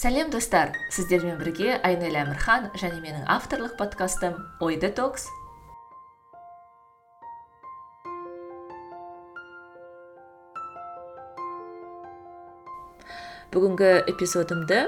[0.00, 0.70] сәлем достар.
[0.88, 5.26] Сіздермен бірге айнель әмірхан және менің авторлық подкастым ой детокс.
[13.52, 14.86] Бүгінгі эпизодымды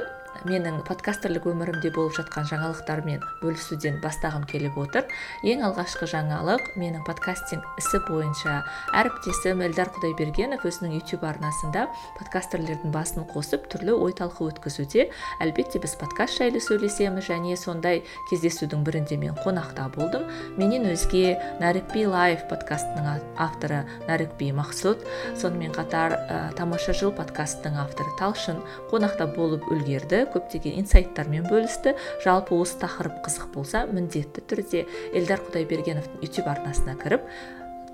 [0.48, 5.06] менің подкастерлік өмірімде болып жатқан жаңалықтармен бөлісуден бастағым келіп отыр.
[5.46, 8.62] Ең алғашқы жаңалық менің подкастинг ісі бойынша.
[8.98, 11.86] Әріптесім эльдар құдайбергенов өзінің YouTube арнасында
[12.18, 15.08] подкастерлердің басын қосып түрлі ой талқы өткізуде.
[15.44, 20.26] Әлбетте біз подкаст жайлы сөйлесеміз және сондай кездесудің бірінде мен қонақта болдым.
[20.58, 25.06] Менен өзге нәрікби лайф подкастының авторы нәрікби мақсұт
[25.38, 28.58] сонымен қатар ә, тамаша жыл подкастының авторы талшын
[28.90, 31.96] қонақта болып үлгерді көптеген инсайттармен бөлісті.
[32.24, 37.28] Жалпы осы тақырып қызық болса міндетті түрде эльдар құдайбергеновтың ютуб арнасына кіріп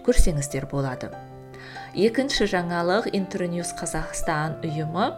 [0.07, 1.13] көрсеңіздер болады.
[1.99, 5.09] Екінші жаңалық интерньюз қазақстан ұйымы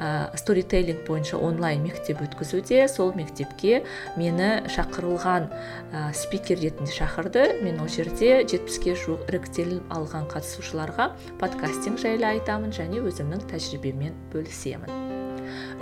[0.00, 2.86] ә, сторителлинг бойынша онлайн мектеп өткізуде.
[2.88, 3.84] Сол мектепке
[4.16, 5.50] мені шақырылған
[5.92, 7.60] ә, спикер ретінде шақырды.
[7.62, 15.25] Мен ол жерде жетпіске жуық іріктеліп алған қатысушыларға подкастинг жайлы айтамын және өзімнің тәжірибеммен бөлісемін.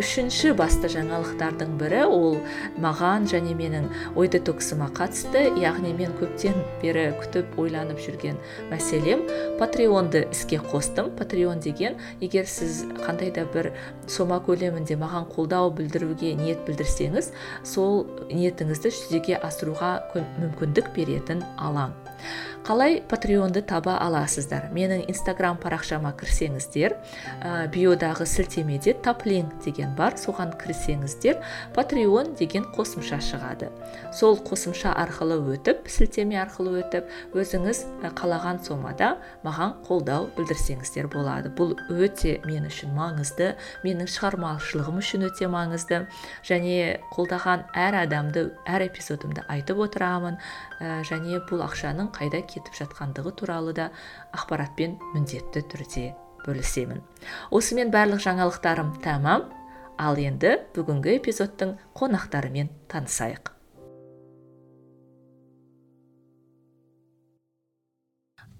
[0.01, 2.37] Үшінші басты жаңалықтардың бірі ол
[2.83, 8.39] маған және менің ой детоксыма қатысты яғни мен көптен бері күтіп ойланып жүрген
[8.71, 9.27] мәселем.
[9.59, 11.11] Патреонды іске қостым.
[11.17, 13.73] Патреон деген егер сіз қандай да бір
[14.07, 17.33] сома көлемінде маған қолдау білдіруге ниет білдірсеңіз
[17.65, 21.95] сол ниетіңізді жүзеге асыруға мүмкіндік беретін алаң.
[22.65, 24.71] Қалай патреонды таба аласыздар?
[24.73, 26.95] Менің инстаграм парақшама кірсеңіздер
[27.45, 31.43] ә, биодағы сілтемеде таплинк деген бар соған кірсеңіздер
[31.77, 33.69] патреон деген қосымша шығады.
[34.17, 37.83] Сол қосымша арқылы өтіп сілтеме арқылы өтіп өзіңіз
[38.17, 41.53] қалаған сомада маған қолдау білдірсеңіздер болады.
[41.53, 43.53] Бұл өте мен үшін маңызды
[43.85, 46.05] менің шығармашылығым үшін өте маңызды.
[46.49, 50.39] Және қолдаған әр адамды әр эпизодымда айтып отырамын
[50.81, 53.91] ә, және бұл ақшаның қайда кетіп жатқандығы туралы да
[54.37, 56.07] ақпаратпен міндетті түрде
[56.45, 57.03] бөлісемін.
[57.51, 59.49] Осымен барлық жаңалықтарым тәмам
[59.99, 63.54] ал енді бүгінгі эпизодтың қонақтарымен танысайық.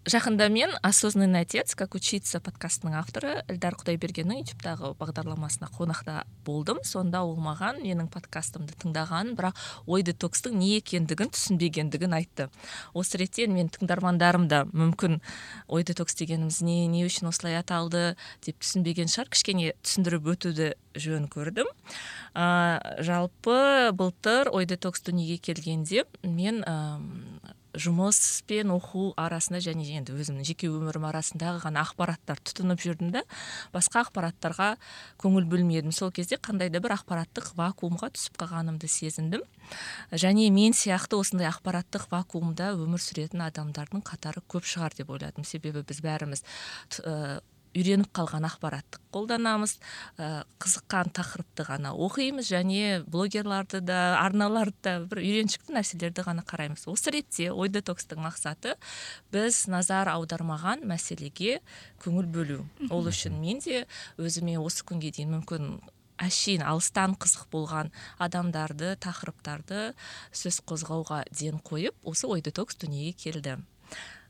[0.05, 6.83] Жақында мен осознанный отец как учиться подкастының авторы эльдар құдайбергеннің ютубтағы бағдарламасына қонақта болдым.
[6.85, 9.57] Сонда ол маған менің подкастымды тыңдағанын бірақ
[9.87, 12.51] ой детокстың не екендігін түсінбегендігін айтты.
[12.93, 15.23] Осы ретте мен тыңдармандарым да мүмкін
[15.69, 18.17] ой детокс дегеніміз не не үшін осылай аталды?
[18.45, 19.33] деп түсінбеген шығар.
[19.33, 21.71] Кішкене түсіндіріп өтуді жөн көрдім.
[22.37, 26.61] Ә, жалпы былтыр ой детокс дүниеге келгенде мен
[27.75, 28.19] жұмыс
[28.49, 33.25] пен оқу арасында және енді өзімнің жеке өмірім арасындағы ғана ақпараттар тұтынып жүрдім да
[33.75, 34.69] басқа ақпараттарға
[35.23, 35.93] көңіл бөлмедім.
[35.95, 39.43] Сол кезде қандай да бір ақпараттық вакуумға түсіп қалғанымды сезіндім.
[40.13, 45.45] Және мен сияқты осындай ақпараттық вакуумда өмір сүретін адамдардың қатары көп шығар деп ойладым.
[45.49, 46.45] Себебі біз бәріміз
[47.75, 49.77] үйреніп қалған ақпаратты қолданамыз.
[50.19, 56.87] Ә, қызыққан тақырыпты ғана оқимыз және блогерларды да арналарды да бір үйреншікті нәрселерді ғана қараймыз.
[56.91, 58.77] Осы ретте ой детокстың мақсаты
[59.35, 61.61] біз назар аудармаған мәселеге
[62.05, 62.63] көңіл бөлу.
[62.91, 63.85] Ол үшін мен де
[64.19, 65.77] өзіме осы күнге дейін мүмкін
[66.23, 67.91] әшейін алыстан қызық болған
[68.23, 69.95] адамдарды тақырыптарды
[70.35, 73.59] сөз қозғауға ден қойып осы ой детокс дүниеге келді.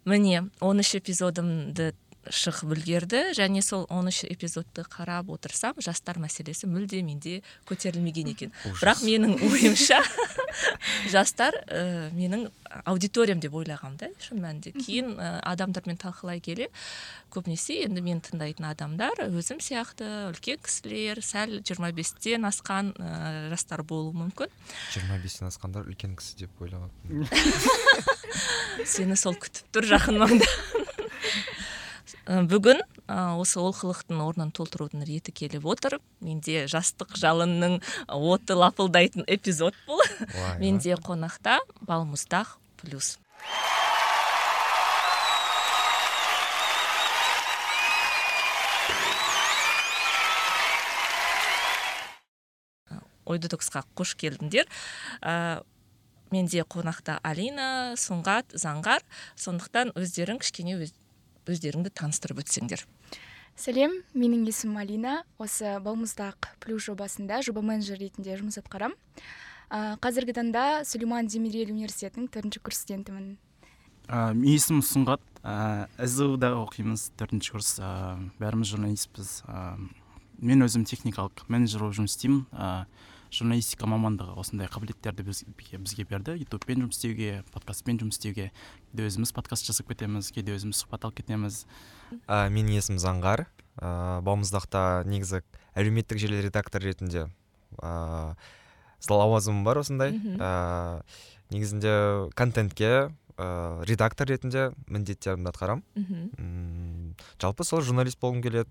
[0.05, 1.95] Міне он үш эпизодымды
[2.33, 3.23] шығып үлгерді.
[3.37, 8.53] Және сол он үш эпизодты қарап отырсам жастар мәселесі мүлде менде көтерілмеген екен.
[8.81, 10.01] Бірақ менің ойымша
[11.15, 12.49] жастар ә, менің
[12.85, 14.75] аудиториям деп ойлағанмын да шын мәнінде.
[14.79, 16.71] Кейін ә, адамдармен талқылай келе
[17.35, 23.83] көбінесе енді мен тыңдайтын адамдар өзім сияқты үлкен кісілер сәл жиырма бестен асқан ә, жастар
[23.87, 24.53] болуы мүмкін.
[24.95, 27.29] Жиырма бестен асқандар үлкен кісі деп ойлағанмын
[28.95, 30.49] сені сол күтіп тұр жақын маңда.
[32.25, 35.99] бүгін осы олқылықтың орнын толтырудың реті келіп отыр.
[36.25, 40.01] Менде жастық жалынның оты лапылдайтын эпизод бұл.
[40.63, 43.17] Менде қонақта балмұздақ плюс.
[53.25, 54.69] Ой детоксқа қош келдіңдер.
[56.35, 59.05] Менде қонақта алина сұңғат заңғар.
[59.41, 60.93] Сондықтан өздерің кішкене өз,
[61.51, 62.85] өздеріңді таныстырып өтсеңдер.
[63.55, 65.17] Сәлем менің есімім алина.
[65.39, 68.99] Осы балмұздақ плюс жобасында жоба менеджер ретінде жұмыс атқарамын.
[69.71, 73.35] Ә, қазіргі таңда сүлейман демирел университетінің төртінші курс студентімін
[74.09, 75.23] ә, менің есімім сұңғат.
[75.45, 77.75] Ә, сзу да оқимыз төртінші курс.
[77.81, 79.33] Ә, бәріміз журналистпіз.
[79.49, 79.77] Ә,
[80.45, 82.45] мен өзім техникалық менеджер болып жұмыс істеймін.
[82.53, 82.87] Ә,
[83.35, 86.37] журналистика мамандығы осындай қабілеттерді біз, бізге берді.
[86.39, 88.51] Ютубпен жұмыс істеуге подкастпен жұмыс істеуге.
[88.93, 91.65] Кейде өзіміз подкаст жасап кетеміз кейде өзіміз сұхбат алып кетеміз.
[92.29, 93.47] Ә, менің есімім заңғар.
[93.75, 95.43] Ә, балмұздақта негізі
[95.75, 97.27] әлеуметтік желі редактор ретінде
[97.83, 98.37] ә,
[99.11, 100.15] лауазымым бар осындай.
[100.39, 101.03] Ә,
[101.51, 105.83] негізінде контентке ә, редактор ретінде міндеттерімді атқарамын.
[105.99, 106.31] Мхм.
[106.39, 108.71] М, жалпы сол журналист болғым келеді.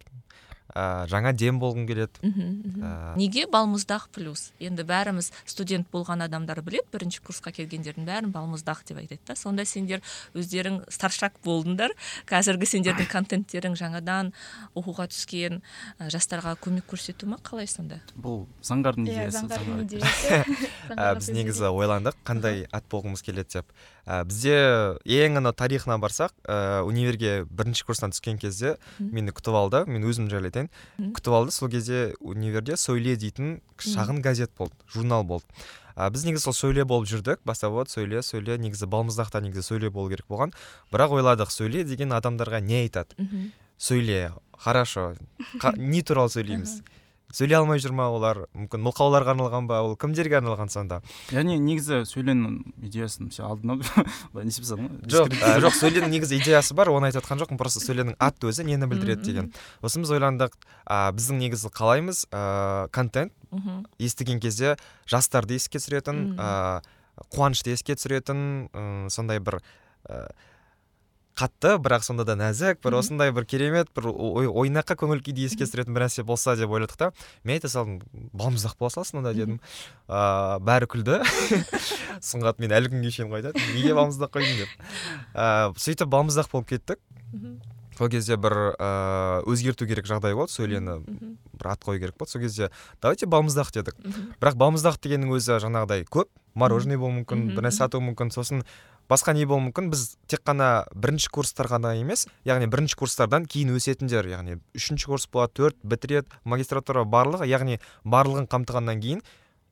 [0.71, 2.21] Ә, жаңа дем болғым келеді.
[2.23, 4.51] Ә, неге балмұздақ плюс?
[4.63, 9.35] Енді бәріміз студент болған адамдар білет бірінші курсқа келгендердің бәрін балмұздақ деп айтады да.
[9.35, 11.93] Сонда сендер өздерің старшак болдыңдар.
[12.29, 14.33] Қазіргі сендердің контенттерің жаңадан
[14.73, 15.61] оқуға түскен
[15.99, 17.39] ә, жастарға көмек көрсету ма?
[17.43, 18.01] Қалай сонда?
[18.15, 19.29] Бұл заңғардың иә
[19.83, 20.43] идеясы
[21.19, 23.75] біз негізі ойландық қандай ат болғымыз келеді деп.
[24.03, 24.55] Ә, бізде
[25.07, 29.83] ең ана тарихына барсақ ә, универге бірінші курстан түскен кезде мені күтіп алды.
[29.87, 30.62] Мен өзім жайлы айтайын.
[30.97, 31.13] Мгм.
[31.17, 31.51] күтіп алды.
[31.51, 35.45] Сол кезде универде сөйле дейтін шағын газет болды журнал болды.
[35.95, 37.39] Ә, біз негізі сол сөйле болып жүрдік.
[37.45, 40.53] Бастап вот сөйле сөйле негізі балмұздақта негізі сөйле болу керек болған.
[40.91, 43.13] Бірақ ойладық сөйле деген адамдарға не айтады?
[43.77, 45.15] Сөйле хорошо
[45.75, 46.81] не туралы сөйлейміз.
[47.33, 48.43] Сөйлей алмай жүр ма олар.
[48.53, 50.99] Мүмкін мылқауларға арналған ба ол кімдерге арналған сонда
[51.33, 53.81] яғни негізі сөйленің идеясын сен алдын
[54.33, 57.41] былай не істеп тастадың ғой жоқ ә, жоқ сөйленің негізі идеясы бар оны айтып жатқан
[57.41, 57.57] жоқпын.
[57.57, 59.51] Просто сөйленің аты өзі нені білдіреді деген.
[59.81, 60.53] Сосын біз ойландық
[60.85, 63.33] ә, біздің негізі қалаймыз ә, контент.
[63.53, 64.77] Мхм естіген кезде
[65.09, 66.81] жастарды еске түсіретін ә,
[67.33, 69.59] қуанышты еске түсіретін м, сондай бір
[70.09, 70.23] ә,
[71.39, 75.65] қатты бірақ сонда да нәзік бір осындай бір керемет бір ой- ойнақы көңіл күйді еске
[75.65, 77.11] түсіретін бір нәрсе болса деп ойладық та.
[77.43, 78.01] Мен айта салдым
[78.37, 79.59] балмұздақ бола салсын онда дедім.
[80.07, 81.19] Ыыы бәрі күлді.
[82.29, 83.61] Сұңғат мен әлі күнге шейін қайтады.
[83.73, 84.75] Неге балмұздақ қойдың деп.
[85.33, 87.01] Ыыы сөйтіп балмұздақ болып кеттік.
[87.97, 90.95] Сол кезде бір ыыы өзгерту керек жағдай болды сөйлені
[91.57, 92.31] бір ат қою керек болды.
[92.33, 92.69] Сол кезде
[93.01, 93.97] давайте балмұздақ дедік.
[94.41, 98.33] Бірақ балмұздақ дегеннің өзі жаңағыдай көп мороженое болуы мүмкін бір нәрсе сатуы мүмкін.
[98.33, 98.63] Сосын
[99.13, 99.91] басқа не болуы мүмкін?
[99.93, 105.29] Біз тек қана бірінші курстар ғана емес яғни бірінші курстардан кейін өсетіндер яғни үшінші курс
[105.29, 109.23] болады төрт бітіреді магистратура барлығы яғни барлығын қамтығаннан кейін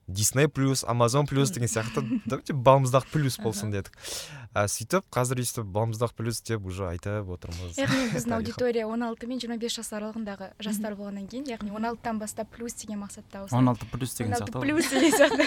[0.07, 3.91] дисней плюс амазон плюс деген сияқты давайте балмұздақ плюс болсын дедік.
[4.51, 7.77] Ә, сөйтіп қазір өйстіп балмұздақ плюс деп уже айтып отырмыз.
[7.79, 11.85] Яғни біздің аудитория он алты мен жиырма бес жас аралығындағы жастар болғаннан кейін яғни он
[11.87, 13.55] алтыдан бастап плюс деген мақсатта осы.
[13.55, 15.43] он алты плюс деген 16 сияқты плюс деген сияқты.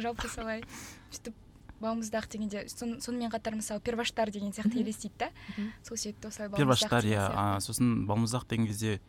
[0.00, 0.64] Жалпы солай.
[1.10, 1.34] Сөйтіп
[1.82, 5.30] балмұздақ дегенде сон- сонымен қатар мысалы перваштар деген сияқты елестейді да.
[5.82, 9.00] Сол себепті осылай перваштар иә сосын балмұздақ деген кезде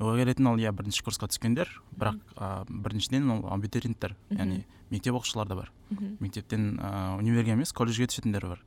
[0.00, 1.68] ойға келетін ол иә бірінші курсқа түскендер.
[1.94, 5.72] Бірақ а, біріншіден ол абитуриенттер яғни мектеп оқушылар да бар.
[6.20, 8.64] Мектептен ә, универге емес колледжге түсетіндер бар.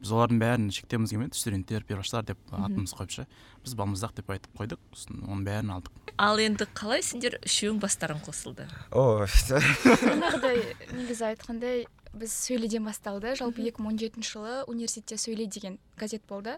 [0.00, 1.36] Біз олардың бәрін шектеуіміз келмеді.
[1.36, 3.26] Студенттер перваштар деп атымыз қойыпша
[3.60, 4.80] біз балмұздақ деп айтып қойдық.
[4.96, 5.92] Сосын оның бәрін алдық.
[6.16, 8.64] Ал енді қалай сендер үшеуің бастарың қосылды?
[8.96, 10.62] О жаңағыдай
[10.96, 13.34] негізі айтқандай біз сөйледен басталды.
[13.38, 16.56] Жалпы 2017 жылы университетте сөйле деген газет болды.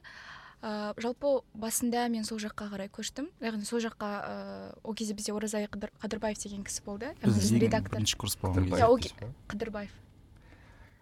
[0.63, 3.29] Ә, жалпы басында мен сол жаққа қарай көштім.
[3.43, 7.15] Яғни сол жаққа ә, ол кезде бізде оразай Қыдыр- қыдырбаев деген кісі болды.
[7.23, 7.99] Редактор.
[7.99, 9.91] бірінші курс болған Иә, қыдырбаев.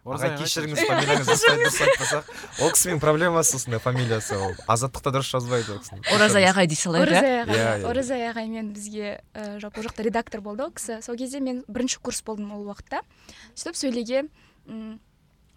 [0.04, 2.30] Ағай кешіріңіз фамилияңызды дұрыс айт- дұрыс айтпасақ.
[2.64, 4.38] Ол кісінің проблемасы осындай фамилиясы?
[4.40, 6.06] Ол азаттықта дұрыс жазбайды ол кісінің.
[6.16, 7.58] Оразай ағай дей салайық иә оразай ағай.
[7.60, 7.90] Иә, иә.
[7.90, 9.10] оразай ағаймен бізге
[9.60, 11.02] жалпы ол жақта редактор болды ол кісі.
[11.04, 13.02] Сол кезде мен бірінші курс болдым ол уақытта.
[13.54, 14.24] Сөйтіп сөйлеге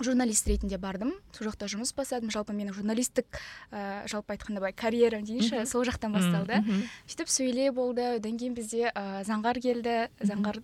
[0.04, 1.14] журналист ретінде бардым.
[1.32, 2.32] Сол жақта жұмыс бастадым.
[2.34, 3.40] Жалпы менің журналистік
[3.72, 6.60] ә, жалпы айтқанда былай карьерам дейінші сол жақтан басталды.
[7.08, 8.18] Сөйтіп сөйле болды.
[8.18, 10.10] Одан кейін бізде ә, заңғар келді.
[10.20, 10.60] Заңғар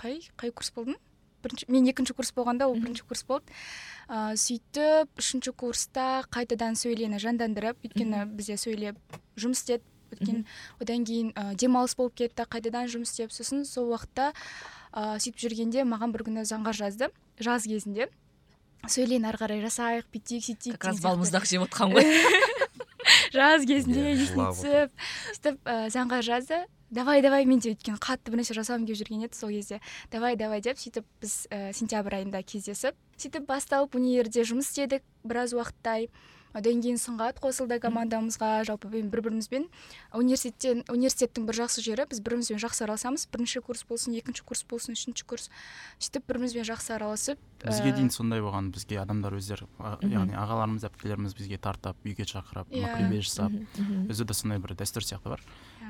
[0.00, 0.96] қай қай курс болдың?
[1.42, 3.52] Бірінші мен екінші курс болғанда ол бірінші курс болды.
[4.08, 8.98] Ә, сөйтіп үшінші курста қайтадан сөйлені жандандырып өйткені бізде сөйлеп
[9.36, 9.84] жұмыс істеді.
[10.08, 10.46] Өткен
[10.80, 14.30] одан кейін ә, демалыс болып кетті қайтадан жұмыс істеп сосын сол уақытта
[14.92, 17.10] ә, сөйтіп жүргенде маған бір күні заңғар жазды.
[17.38, 18.08] Жаз кезінде.
[18.88, 22.08] Сөйлені ары қарай жасайық бүйтейік сөйтейік как раз балмұздақ жеп отқан ғой.
[23.36, 26.64] Жаз кезінде есіне түсіп сөйтіп ә, заңға жазды.
[26.90, 29.80] Давай давай мен де өйткені қатты бір нәрсе жасағым келіп жүрген еді сол кезде.
[30.10, 35.52] Давай давай деп сөйтіп біз ә, сентябрь айында кездесіп сөйтіп басталып универде жұмыс істедік біраз
[35.52, 36.08] уақыттай.
[36.56, 39.66] Одан кейін сұңғат қосылды командамызға жалпы мен бір бірімізбен
[40.16, 43.26] университеттен университеттің бір жақсы жері біз бір бірімізбен жақсы араласамыз.
[43.28, 45.50] Бірінші курс болсын екінші курс болсын үшінші курс.
[46.00, 49.68] Сөйтіп бір бірімізбен жақсы араласып бізге ә, дейін сондай болған бізге адамдар өздері
[50.08, 52.86] яғни ағаларымыз әпкелеріміз бізге тартып үйге шақырып Иә.
[52.86, 53.52] мақрибе жасап
[54.08, 55.42] өзі де сондай бір дәстүр сияқты бар.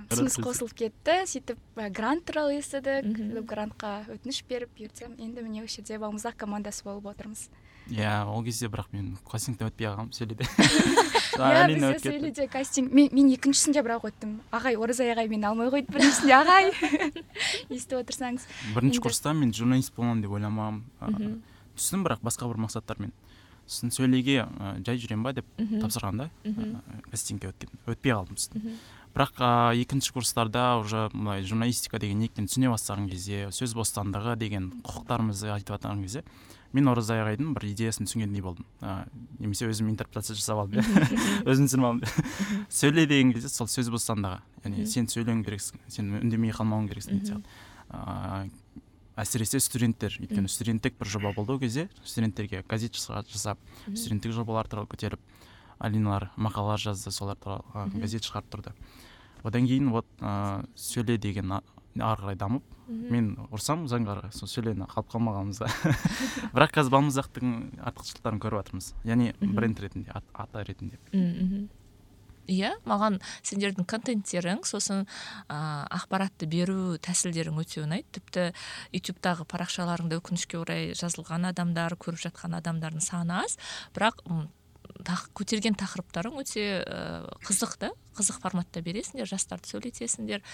[0.09, 0.45] Күлді.
[0.49, 1.17] қосылып кетті.
[1.29, 1.59] Сөйтіп
[1.95, 3.09] грант туралы естідік.
[3.49, 7.49] Грантқа өтініш беріп бұйыртсам енді міне осы жерде балмұздақ командасы болып отырмыз.
[7.89, 10.45] Иә ол кезде бірақ мен кастингтен өтпей қалғанмын сөйледе
[11.39, 12.93] иә бізде сөйледе кастинг.
[12.93, 14.35] Мен мен екіншісінде бірақ өттім.
[14.53, 16.69] Ағай оразай ағай мені алмай қойды біріншісінде ағай.
[17.73, 18.45] Естіп отырсаңыз.
[18.75, 21.41] Бірінші курста мен журналист боламын деп ойламағанмын
[21.79, 23.13] түстім бірақ басқа бір мақсаттармен
[23.69, 24.47] сосын сөйлеге
[24.85, 26.29] жай жүремін ба деп тапсырғанда
[27.13, 28.79] кастингке өткен өтпей қалдым Мгм.
[29.19, 34.37] Бірақ ә, екінші курстарда уже мындай журналистика деген не екенін түсіне бастаған кезде сөз бостандығы
[34.39, 36.23] деген құқықтарымызды айтып жатқан кезде
[36.73, 38.67] мен оразай ағайдың бір идеясын түсінгендей болдым.
[38.85, 39.09] Ә,
[39.41, 40.85] немесе өзім интерпретация жасап алдым.
[40.85, 46.13] Иә өзім түсініп алдым сөйле деген кезде сол сөз бостандығы яғни сен сөйлеуің керексің сен
[46.21, 47.59] үндемей қалмауың керексің деген сияқты.
[47.89, 48.51] Ыыы
[49.19, 53.59] әсіресе студенттер өйткені студенттік бір жоба болды ол кезде студенттерге газет жаса- жасап
[53.89, 55.19] студенттік жобалар туралы көтеріп
[55.81, 57.65] алиналар мақалалар жазды солар туралы
[57.99, 58.75] газет шығарып тұрды.
[59.45, 64.87] Одан кейін вот ыыы сөйле деген ары қарай дамып мен ұрсам заңға қарай сол сөйлені
[64.89, 65.69] қалып қалмағанбыз да
[66.55, 67.51] бірақ қазір балмұздақтың
[67.85, 68.93] артықшылықтарын көріп жатырмыз.
[69.05, 70.97] Яғни бренд ретінде ат- ата ретінде.
[72.49, 75.03] Иә маған сендердің контенттерің сосын
[75.53, 78.09] ә, ақпаратты беру тәсілдерің өте ұнайды.
[78.17, 78.47] Тіпті
[78.97, 83.59] ютубтағы парақшаларыңда өкінішке орай жазылған адамдар көріп жатқан адамдардың саны аз.
[83.93, 84.25] Бірақ
[85.37, 87.93] көтерген тақырыптарың өте ә, қызық та.
[88.19, 90.45] Қызық форматта бересіңдер жастарды сөйлетесіңдер.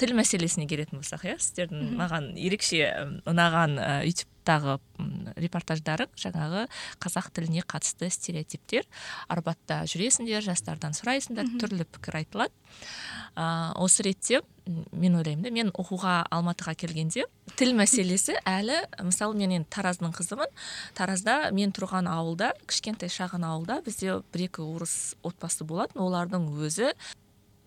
[0.00, 2.82] Тіл мәселесіне келетін болсақ иә сіздердің маған ерекше
[3.28, 4.78] ұнаған ютубтағы
[5.40, 6.64] репортаждарың жаңағы
[7.02, 8.88] қазақ тіліне қатысты стереотиптер.
[9.28, 12.54] Арбатта жүресіңдер жастардан сұрайсыңдар түрлі пікір айтылады.
[13.36, 14.40] Ә, осы ретте
[14.92, 17.24] мен ойлаймын да мен оқуға алматыға келгенде
[17.58, 20.50] тіл мәселесі әлі мысалы мен енді тараздың қызымын.
[20.98, 26.02] Таразда мен тұрған ауылда кішкентай шағын ауылда бізде бір екі орыс отбасы болатын.
[26.04, 26.92] Олардың өзі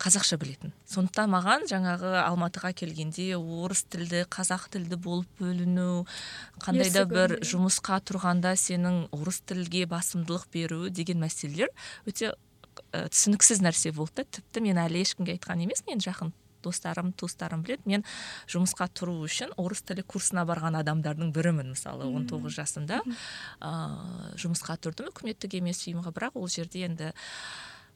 [0.03, 0.73] қазақша білетін.
[0.89, 6.03] Сондықтан маған жаңағы алматыға келгенде орыс тілді қазақ тілді болып бөліну
[6.63, 11.71] қандай да бір жұмысқа тұрғанда сенің орыс тілге басымдылық беру деген мәселелер
[12.09, 12.33] өте
[12.91, 14.29] ә, түсініксіз нәрсе болды да.
[14.39, 16.33] Тіпті мен әлі ешкімге айтқан емеспін енді жақын
[16.63, 17.83] достарым туыстарым біледі.
[17.85, 18.05] Мен
[18.51, 22.23] жұмысқа тұру үшін орыс тілі курсына барған адамдардың бірімін мысалы Мм.
[22.27, 23.01] 19 жасымда.
[23.03, 27.11] Ыыы жұмысқа тұрдым үкіметтік емес ұйымға бірақ ол жерде енді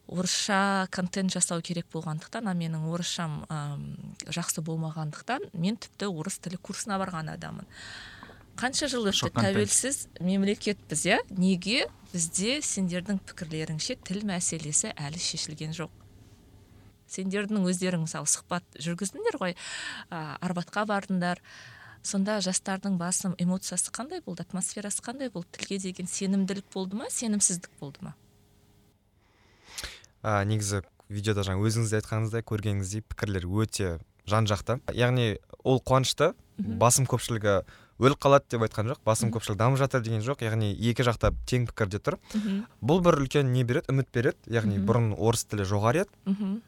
[0.08, 3.84] орысша контент жасау керек болғандықтан а менің орысшам ам,
[4.24, 7.68] жақсы болмағандықтан мен тіпті орыс тілі курсына барған адаммын.
[8.58, 9.30] Қанша жыл өтті?
[9.36, 11.20] Тәуелсіз мемлекетпіз иә?
[11.30, 15.92] Неге бізде сендердің пікірлеріңше тіл мәселесі әлі шешілген жоқ?
[17.08, 19.54] Сендердің өздерің мысалы сұхбат жүргіздіңдер ғой
[20.10, 21.38] ә, арбатқа бардыңдар.
[22.02, 24.42] Сонда жастардың басым эмоциясы қандай болды?
[24.42, 25.52] Атмосферасы қандай болды?
[25.54, 28.16] Тілге деген сенімділік болды ма сенімсіздік болды ма?
[30.22, 33.98] Ә, негізі видеода жаңа өзіңіз де айтқаныңыздай көргеніңіздей пікірлер өте
[34.28, 34.78] жан жақты.
[34.92, 37.62] Яғни ол қуанышты басым көпшілігі
[37.98, 41.66] өліп қалады деп айтқан жоқ басым көпшілігі дамып жатыр деген жоқ яғни екі жақта тең
[41.70, 42.18] пікірде тұр.
[42.34, 43.90] Мхм бұл бір үлкен не береді?
[43.90, 46.14] Үміт береді яғни бұрын орыс тілі жоғары еді.
[46.28, 46.58] Мхм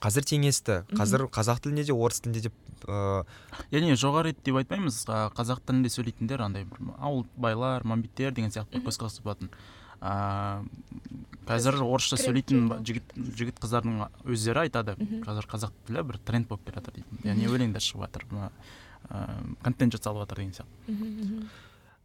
[0.00, 2.52] қазір теңесті қазір қазақ тілінде де орыс тілінде де
[2.88, 3.24] ыыы
[3.70, 5.02] яғни жоғары еді деп айтпаймыз
[5.36, 9.52] қазақ тілінде сөйлейтіндер андай бір ауыл байлар мамбеттер деген сияқты көзқарас болатын
[10.00, 10.62] а,
[11.48, 14.96] қазір орысша сөйлейтін жігіт жігіт қыздардың өздері айтады.
[15.24, 18.52] Қазір қазақ тілі бір тренд болып келе жатыр дейді яғни өлеңдер шығып жатыр мына,
[19.08, 19.26] а,
[19.64, 21.50] контент жасалып жатыр деген сияқты.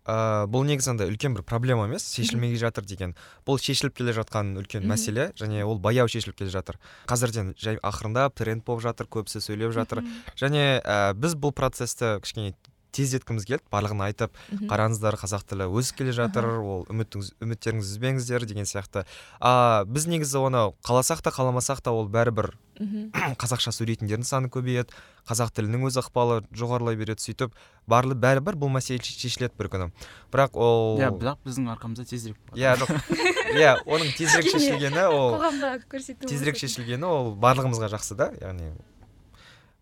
[0.05, 3.15] Ә, бұл негізі андай үлкен бір проблема емес шешілмей жатыр деген.
[3.47, 6.77] Бұл шешіліп келе жатқан үлкен мәселе және ол баяу шешіліп келе жатыр.
[7.09, 10.03] Қазірден жай ақырындап тренд болып жатыр көбісі сөйлеп жатыр.
[10.37, 12.53] Және ә, біз бұл процессті кішкене
[12.95, 14.35] тездеткіміз келді барлығын айтып
[14.69, 19.05] қараңыздар қазақ тілі өсіп келе жатыр ол үміттіңіз үміттеріңізді үзбеңіздер деген сияқты.
[19.39, 23.11] А біз негізі оны қаласақ та қаламасақ та ол бәрібір мхм.
[23.41, 24.95] қазақша сөйлейтіндердің саны көбейеді
[25.27, 27.55] қазақ тілінің өз ықпалы жоғарылай береді сөйтіп
[27.89, 29.91] барлы бәрібір бұл мәселе шешіледі бір күні.
[30.33, 32.91] Бірақ ол иә бірақ біздің арқамызда тезірек иә жоқ.
[33.59, 38.73] Иә оның тезірек шешілгені ол қоғамға көрсету тезірек шешілгені ол барлығымызға жақсы да яғни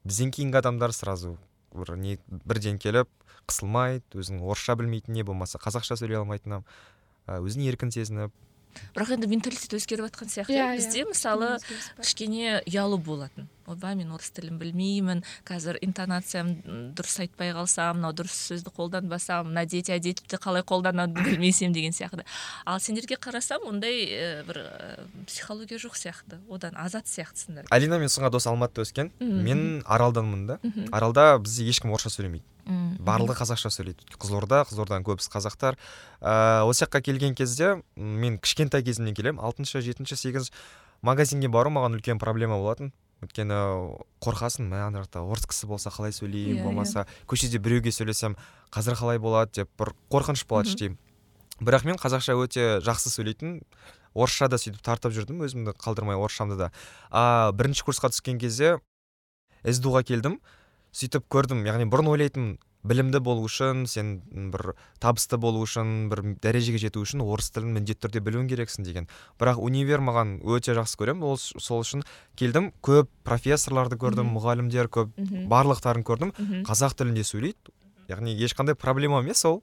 [0.04, 1.38] бізден кейінгі адамдар сразу
[1.74, 3.10] бір не бірден келіп
[3.50, 6.64] қысылмайды өзінің орысша білмейтін не болмаса қазақша сөйлей алмайтынына
[7.42, 8.34] өзін еркін сезініп
[8.96, 10.54] бірақ енді менталитет өзгеріп жатқан сияқты.
[10.54, 10.78] Иә, иә иә.
[10.78, 12.06] бізде мысалы Өзгеріс бар.
[12.06, 13.48] кішкене ұялу болатын.
[13.66, 15.24] Ойбай мен орыс тілін білмеймін.
[15.48, 16.50] Қазір интонациям
[16.98, 22.26] дұрыс айтпай қалсам мынау дұрыс сөзді қолданбасам мына дети әдетті қалай қолданады білмесем деген сияқты.
[22.66, 26.42] Ал сендерге қарасам ондай э, бір э, психология жоқ сияқты.
[26.52, 29.12] Одан азат сияқтысыңдар алина мен сұңға дос алматыда өскен.
[29.20, 30.60] Мен аралданмын да.
[30.62, 30.90] Мхм.
[30.92, 32.44] аралда бізде ешкім орысша сөйлемейді.
[32.66, 32.98] Мхм.
[33.04, 34.06] барлығы қазақша сөйлейді.
[34.18, 35.78] Қызылорда қызылорданың көбісі қазақтар.
[36.22, 39.40] Ыыы осы жаққа келген кезде мен кішкентай кезімнен келемін.
[39.44, 40.52] Алтыншы жетінші сегізінші
[41.02, 42.94] магазинге бару маған үлкен проблема болатын.
[43.24, 43.56] Өйткені
[44.20, 46.64] қорқасың мә ана жақта орыс кісі болса қалай Иә, сөйлеймін иә.
[46.64, 48.36] болмаса көшеде біреуге сөйлесем
[48.72, 50.98] қазір қалай болады деп бір қорқыныш болады іштей
[51.64, 53.62] бірақ мен қазақша өте жақсы сөйлейтін
[54.14, 56.72] орысша да сөйтіп тартып жүрдім өзімді қалдырмай орысшамды да.
[57.12, 58.80] А бірінші курсқа түскен кезде
[59.64, 60.42] сду ға келдім.
[60.94, 61.66] Сөйтіп көрдім.
[61.68, 64.18] Яғни бұрын ойлайтынмын білімді болу үшін сен
[64.52, 69.08] бір табысты болу үшін бір дәрежеге жету үшін орыс тілін міндетті түрде білуің керексің деген.
[69.40, 71.24] Бірақ универ маған өте жақсы көремін.
[71.24, 72.04] Ол сол үшін
[72.36, 75.16] келдім көп профессорларды көрдім мұғалімдер көп
[75.48, 76.34] барлықтарын көрдім.
[76.68, 77.72] Қазақ тілінде сөйлейді.
[78.12, 79.62] Яғни ешқандай проблема емес ол.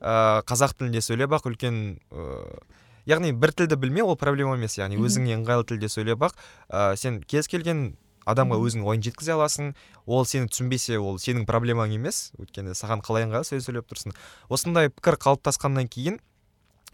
[0.00, 2.60] Ә, қазақ тілінде сөйлеп ақ үлкен ә,
[3.08, 4.76] яғни бір тілді білмеу ол проблема емес.
[4.76, 6.36] Яғни өзіңе ыңғайлы тілде сөйлеп ақ.
[6.68, 7.96] Ә, сен кез келген
[8.28, 9.72] адамға өзің ойын жеткізе аласың.
[10.06, 12.30] Ол сені түсінбесе ол сенің проблемаң емес.
[12.38, 14.14] Өйткені саған қалай ыңғайлы сөз сөйлеп тұрсың.
[14.52, 16.20] Осындай пікір қалыптасқаннан кейін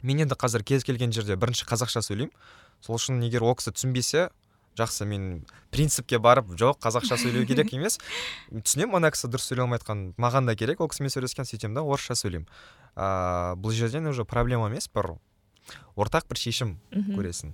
[0.03, 2.33] мен енді қазір кез келген жерде бірінші қазақша сөйлеймін.
[2.85, 4.29] Сол үшін егер ол кісі түсінбесе
[4.79, 7.99] жақсы мен принципке барып жоқ қазақша сөйлеу керек емес.
[8.51, 9.81] Түсінемін ана кісі дұрыс сөйлей алмай
[10.19, 12.49] маған да керек ол кісімен сөйлескен сөйтемін да орысша сөйлеймін.
[12.95, 15.17] Ыыы бұл жерден уже проблема емес бір
[15.95, 17.53] ортақ бір шешім көресің.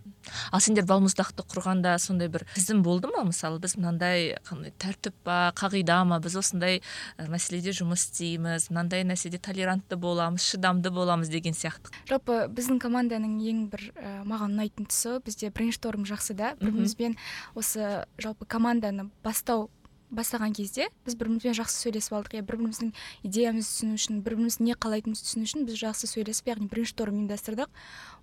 [0.50, 3.25] Ал сендер балмұздақты құрғанда сондай бір тізім болды ма?
[3.29, 6.21] Мысалы біз мынандай қандай тәртіп па қағида ма?
[6.25, 6.81] Біз осындай
[7.21, 11.93] мәселеде жұмыс істейміз мынандай нәрседе толерантты боламыз шыдамды боламыз деген сияқты.
[12.09, 16.55] Жалпы біздің команданың ең бір ә, маған ұнайтын тұсы бізде брейншторм жақсы да.
[16.61, 17.19] Бір бірімізбен
[17.55, 19.69] осы жалпы команданы бастау
[20.11, 22.37] бастаған кезде біз бір бірімізбен жақсы сөйлесіп алдық.
[22.38, 22.93] Иә бір біріміздің
[23.26, 27.71] идеямызды түсіну үшін бір біріміз не қалайтынымызды түсіну үшін біз жақсы сөйлесіп яғни брейншторм ұйымдастырдық.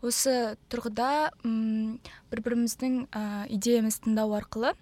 [0.01, 1.11] Осы тұрғыда
[1.43, 1.99] м
[2.31, 4.75] бір біріміздің ә, идеямызды тыңдау арқылы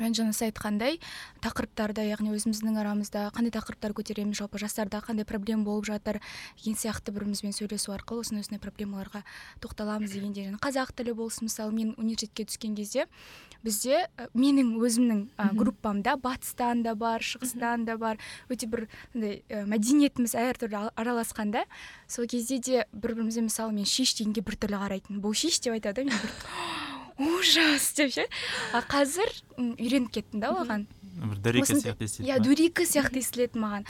[0.00, 1.00] жаңа сіз айтқандай
[1.44, 6.20] тақырыптарды яғни өзіміздің арамызда қандай тақырыптар көтереміз жалпы жастарда қандай проблема болып жатыр
[6.62, 9.24] деген сияқты бір бірімізбен сөйлесу арқылы осындай осындай проблемаларға
[9.64, 13.06] тоқталамыз дегенде және қазақ тілі болсын мысалы мен университетке түскен кезде
[13.64, 18.20] бізде менің өзімнің ә, группамда батыстан да бар шығыстан да бар
[18.52, 21.64] өте бір андай мәдениетіміз әртүрлі араласқан да.
[22.06, 25.22] Сол кезде де бір бірімізбен мысалы мен шиш дегенге біртүрлі қарайтынмын.
[25.24, 26.14] Бұл шиш деп айтады мен
[27.18, 28.26] ужас деп ше.
[28.72, 30.86] А қазір үйреніп кеттім да оған.
[31.16, 33.86] Бір дөрекі сияқты естіледі иә дөрекі сияқты естіледі маған.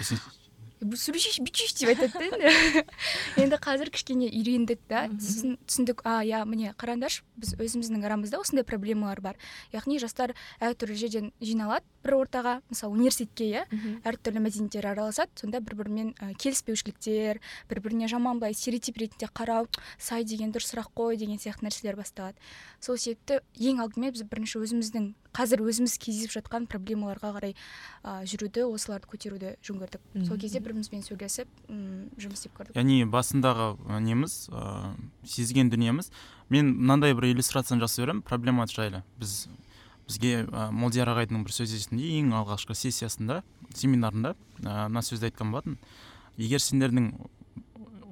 [0.77, 2.83] Сөйлешейші бүйтшейші деп айтады да енді
[3.47, 5.07] енді қазір кішкене үйрендік та.
[5.17, 9.41] Сосын түсіндік а иә міне қараңдаршы біз өзіміздің арамызда осындай проблемалар бар.
[9.73, 13.65] Яғни жастар әртүрлі жерден жиналады бір ортаға мысалы университетке иә
[14.05, 19.67] әртүрлі мәдениеттер араласады сонда бір бірімен ә, келіспеушіліктер бір біріне жаман былай стереотип ретінде қарау
[19.99, 22.37] сай деген дұрыс сұрақ қой деген сияқты нәрселер басталады.
[22.81, 27.55] Сол себепті ең алдымен біз бірінші өзіміздің қазір өзіміз кездесіп жатқан проблемаларға қарай
[28.03, 30.05] ә, жүруді осыларды көтеруді жөн көрдік.
[30.29, 31.49] Сол кезде бірімізбен сөйлесіп
[32.19, 32.75] жұмыс істеп көрдік.
[32.77, 36.11] Яғни басындағы неміз ә, сезген дүниеміз.
[36.51, 38.25] Мен мынандай бір иллюстрацияны жақсы көремін.
[38.27, 39.05] Проблема жайлы.
[39.21, 39.47] Біз
[40.09, 43.41] бізге ә, молдияр ағайдың бір сөз ең алғашқы сессиясында
[43.75, 45.79] семинарында мына сөзді айтқан болатын.
[46.37, 47.13] Егер сендердің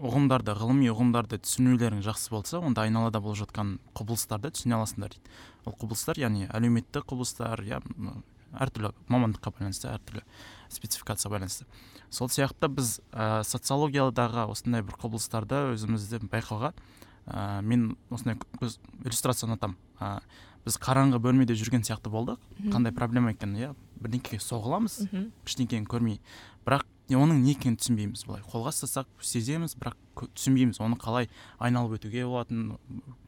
[0.05, 5.35] ұғымдарды ғылыми ұғымдарды түсінулерің жақсы болса онда айналада болып жатқан құбылыстарды түсіне аласыңдар дейді.
[5.65, 7.81] Ол құбылыстар яғни әлеуметтік құбылыстар иә
[8.55, 10.25] әртүрлі мамандыққа байланысты әртүрлі
[10.69, 11.65] спецификация байланысты.
[12.15, 16.73] Сол сияқты біз ә, социологиядағы осындай бір құбылыстарды өзімізді байқауға
[17.27, 18.39] ә, мен осындай
[19.05, 20.17] иллюстрация ұнатамын ә,
[20.65, 22.41] біз қараңғы бөлмеде жүрген сияқты болдық.
[22.73, 25.03] Қандай проблема екенін иә бірдеңеге соғыламыз
[25.45, 26.21] ештеңені көрмей.
[26.65, 28.41] Бірақ оның не екенін түсінбейміз былай.
[28.49, 32.79] Қолға ұстасақ сеземіз бірақ түсінбейміз оны қалай айналып өтуге болатынын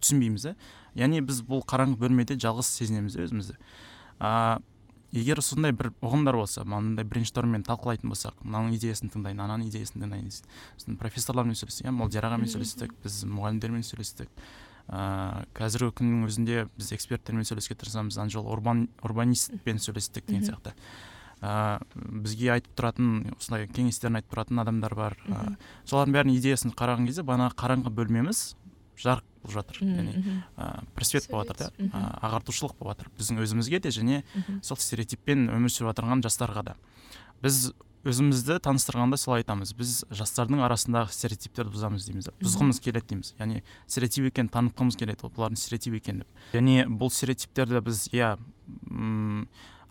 [0.01, 0.55] түсінбейміз да
[0.97, 3.59] яғни біз бұл қараңғы бөлмеде жалғыз сезінеміз өзімізді.
[4.17, 4.63] А
[5.17, 10.31] егер сондай бір ұғымдар болса мынандай брейншторммен талқылайтын болсақ мынаның идеясын тыңдайын ананың идеясын тыңдайын
[10.31, 14.31] сосын профессорлармен сөйлестік иә молдияр ағамен сөйлестік біз мұғалімдермен сөйлестік
[14.87, 20.77] ыыы қазіргі күннің өзінде біз эксперттермен сөйлесуге тырысамыз ана жолы урбан урбанистпен сөйлестік деген сияқты.
[21.43, 27.11] Ә, бізге айтып тұратын осындай кеңестерін айтып тұратын адамдар бар ә, солардың бәрінің идеясын қараған
[27.11, 28.45] кезде бағанағы қараңғы бөлмеміз
[29.03, 29.81] жарық болып жатыр.
[29.87, 34.23] Яғни ә, просвет болып жатыр да ағартушылық болып жатыр біздің өзімізге де және
[34.67, 36.77] сол стереотиппен өмір сүріп жатырған жастарға да.
[37.43, 37.73] Біз
[38.07, 39.73] өзімізді таныстырғанда солай айтамыз.
[39.75, 43.33] Біз жастардың арасындағы стереотиптерді бұзамыз дейміз бұзғымыз келеді дейміз.
[43.41, 48.37] Яғни стереотип екенін танытқымыз келеді бұлардың стереотип екенін деп және бұл стереотиптерді біз иә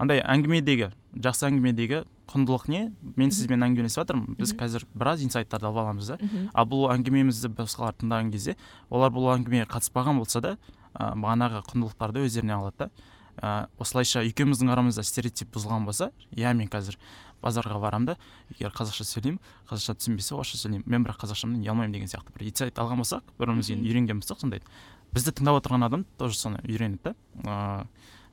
[0.02, 2.82] андай әңгімедегі жақсы әңгімедегі құндылық не?
[3.16, 6.18] Мен сізбен әңгімелесіп жатырмын біз қазір біраз инсайттарды алып аламыз да.
[6.54, 8.56] Ал бұл әңгімемізді басқалар тыңдаған кезде
[8.90, 10.56] олар бұл әңгімеге қатыспаған болса да
[10.94, 12.90] ә, бағанағы құндылықтарды өздеріне алады да.
[13.36, 16.98] Ә, осылайша екеуміздің арамызда стереотип бұзылған болса иә мен қазір
[17.44, 18.18] базарға барамын да.
[18.56, 20.88] Егер қазақша сөйлеймін қазақша түсінбесе орысша сөйлеймін.
[20.88, 24.40] Мен бірақ қазақшамды неге алмаймын деген сияқты бір инсайт алған болсақ бір бірімізге үйренген болсақ
[24.42, 24.66] сондайды
[25.14, 27.86] бізді тыңдап отырған адам тоже соны үйренеді да.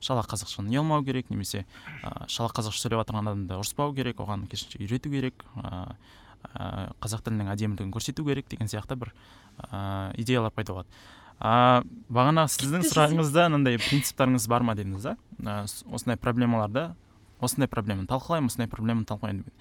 [0.03, 1.63] Шала қазақшаны ұялмау керек немесе
[2.03, 5.95] ә, шала қазақша сөйлеп жатырған адамды ұрыспау керек оған керісінше үйрету керек ә,
[6.51, 9.13] ә, қазақ тілінің әдемілігін көрсету керек деген сияқты бір
[9.69, 10.89] ә, идеялар пайда болады.
[11.39, 16.91] А бағана сіздің сұрағыңызда мынандай принциптарыңыз бар ма дедіңіз да ә, осындай проблемаларды
[17.43, 19.57] осындай проблеманы талқылаймын осындай проблеманы талқылаймын деген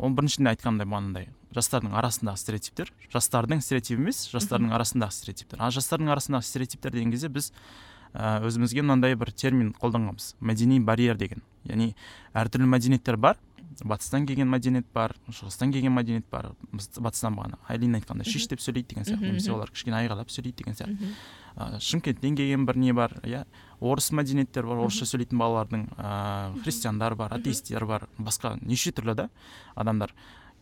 [0.00, 5.60] ол біріншіден айтқандай бағанағыдай жастардың арасындағы стереотиптер жастардың стереотипі емес жастардың арасындағы стереотиптер.
[5.60, 10.34] А жастардың арасындағы стереотиптер деген кезде біз ә, өзімізге мынандай бір термин қолданғанбыз.
[10.40, 11.44] Мәдени барьер деген.
[11.64, 11.94] Яғни
[12.34, 13.38] әртүрлі мәдениеттер бар.
[13.84, 16.50] Батыстан келген мәдениет бар шығыстан келген мәдениет бар.
[16.72, 19.30] Батыстан бағана айлин айтқандай шиш деп сөйлейді деген сияқты.
[19.30, 21.12] Немесе олар кішкене айғайлап сөйлейді деген сияқты.
[21.56, 23.44] Ә, шымкенттен келген бір не бар иә.
[23.80, 28.08] Орыс мәдениеттер бар орысша сөйлейтін балалардың ә, христиандар бар атеисттер бар.
[28.18, 29.30] Басқа неше түрлі да
[29.74, 30.12] адамдар.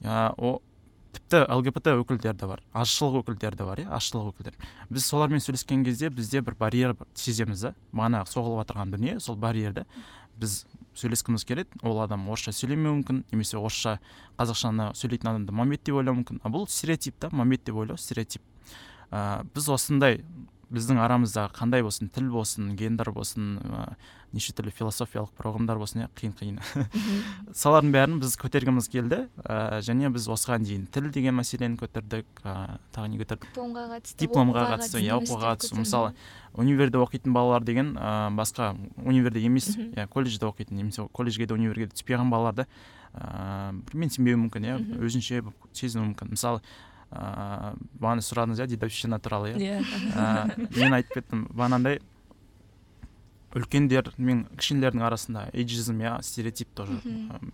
[0.03, 0.61] Ә, о
[1.13, 4.59] тіпті лгбт өкілдері де бар азшылық өкілдері де бар иә азшылық өкілдер.
[4.91, 9.87] Біз солармен сөйлескен кезде бізде бір барьер сеземіз да бағана соғылып жатырған дүние сол барьерді
[10.39, 10.67] біз
[10.99, 11.81] сөйлескіміз келеді.
[11.83, 13.99] Ол адам орысша сөйлемеуі мүмкін немесе орысша
[14.39, 16.41] қазақшаны сөйлейтін адамды момет деп ойлауы мүмкін.
[16.43, 18.43] А бұл стереотип та момет деп ойлау стереотип.
[19.11, 20.23] Ә, біз осындай
[20.75, 23.85] біздің арамызда қандай болсын тіл болсын гендер болсын ә,
[24.37, 26.59] неше түрлі философиялық бір ұғымдар болсын иә қиын қиын.
[27.63, 32.77] Солардың бәрін біз көтергіміз келді ә, және біз осыған дейін тіл деген мәселені көтердік ә,
[32.93, 33.49] тағы не көтердік?
[33.49, 35.81] Дипломға қатысты дипломға қатысты иә оқуға қатысты.
[35.81, 36.13] мысалы
[36.53, 41.89] универде оқитын балалар деген ә, басқа универде емес иә колледжде оқитын немесе колледжге де универге
[41.89, 42.69] де түспей қалған балаларды
[43.17, 45.41] ыыы менсінбеуі мүмкін иә өзінше
[45.73, 46.35] сезінуі мүмкін.
[46.37, 46.61] Мысалы
[47.11, 49.83] ыыы бағана сұрадыңыз иә дедовщина туралы иә
[50.77, 52.03] мен айтып кеттім бағанағыдай
[53.57, 56.99] үлкендер мен кішілердің арасында эйджизм иә стереотип тоже.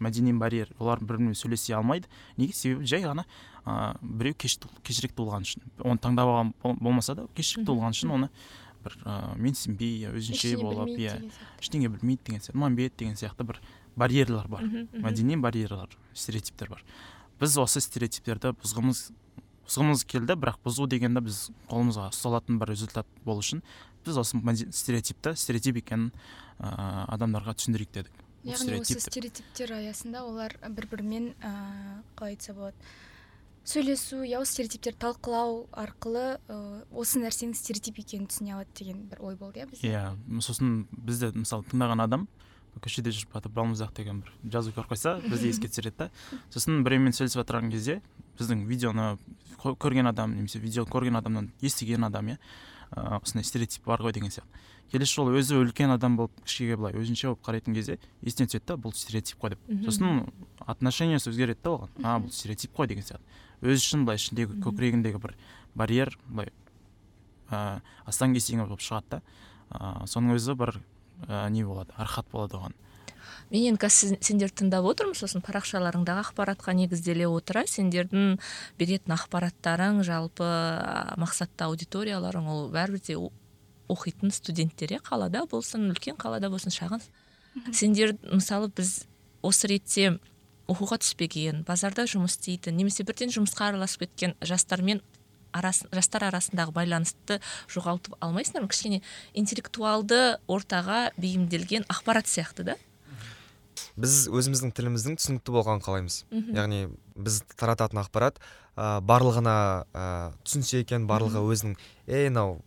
[0.02, 2.10] Мәдени барьер олар бір бірімен сөйлесе алмайды.
[2.36, 2.52] Неге?
[2.52, 3.24] Себебі жай ғана
[3.64, 5.62] ә, біреу кеш, кешірек туылған үшін.
[5.78, 8.30] Оны таңдап алған болмаса да кешірек туылған үшін оны
[8.82, 11.14] бір ә, менсінбей өзінше болып иә
[11.62, 12.58] ештеңе білмейді деген сияқты.
[12.58, 13.62] Момбет деген сияқты бір
[13.94, 14.66] барьерлар бар.
[14.98, 16.82] Мәдени барьерлар стереотиптер бар.
[17.38, 19.12] Біз осы стереотиптерді бұзғымыз
[19.64, 23.62] бұзғымыз келді бірақ бұзу дегенді біз қолымызға ұста алатын бір результат болу үшін
[24.04, 26.10] біз осы стереотипті стереотип екенін
[26.58, 28.22] ә, адамдарға түсіндірейік дедік.
[28.44, 29.72] Яғни осы стереотиптер.
[29.78, 31.52] аясында олар бір бірімен ә,
[32.16, 32.76] қалай айтса болады
[33.64, 36.58] сөйлесу я осы стереотиптерді талқылау арқылы ә,
[36.92, 41.32] осы нәрсенің стереотип екенін түсіне алады деген бір ой болды иә бізде иә сосын бізді
[41.38, 42.28] мысалы тыңдаған адам
[42.84, 46.10] көшеде жүріп жатып балмұздақ деген бір жазу көріп қойса бізді еске түсіреді да.
[46.52, 48.00] Сосын біреумен сөйлесіп жатырған кезде
[48.38, 49.16] біздің видеоны
[49.62, 52.38] көрген адам немесе видео көрген адамнан естіген адам иә?
[52.94, 54.60] Ыыы осындай стереотип бар ғой деген сияқты.
[54.92, 58.76] Келесі жолы өзі үлкен адам болып кішіге былай өзінше болып қарайтын кезде есіне түседі да
[58.78, 59.64] бұл стереотип қой деп.
[59.88, 60.28] Сосын
[60.60, 61.94] отношениесі өзгереді да оған.
[62.04, 63.24] А бұл стереотип қой деген сияқты.
[63.64, 65.34] Өзі үшін былай ішіндегі көкірегіндегі бір
[65.74, 66.52] барьер былай
[67.50, 69.22] ыыы астан кестеңі болып шығады да.
[69.74, 70.76] Ыыы соның өзі бір
[71.26, 72.76] ә, не болады архат болады оған.
[73.50, 78.36] Мен енді қазір сендерді тыңдап отырмын сосын парақшаларыңдағы ақпаратқа негізделе отыра сендердің
[78.78, 80.50] беретін ақпараттарың жалпы
[81.20, 83.18] мақсатты аудиторияларың ол бәрібір де
[83.88, 87.02] оқитын студенттер иә қалада болсын үлкен қалада болсын шағын.
[87.72, 89.04] Сендер мысалы біз
[89.44, 90.16] осы ретте
[90.70, 95.02] оқуға түспеген базарда жұмыс істейтін немесе бірден жұмысқа араласып кеткен жастармен
[95.52, 97.38] арас, жастар арасындағы байланысты
[97.72, 98.72] жоғалтып алмайсыңдар ма?
[98.72, 99.02] кішкене
[99.36, 102.78] интеллектуалды ортаға бейімделген ақпарат сияқты да?
[103.96, 106.18] Біз өзіміздің тіліміздің түсінікті болғанын қалаймыз.
[106.56, 108.40] Яғни біз тарататын ақпарат
[108.76, 109.56] ә, барлығына
[109.92, 110.06] ә,
[110.44, 111.76] түсінсе екен барлығы өзінің
[112.10, 112.60] ей мынау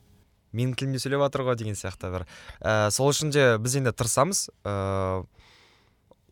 [0.54, 2.28] менің тілімде сөйлеп жатыр ғой деген сияқты бір.
[2.62, 4.48] Ә, сол үшін де біз енді тырысамыз.
[4.64, 5.26] Ә,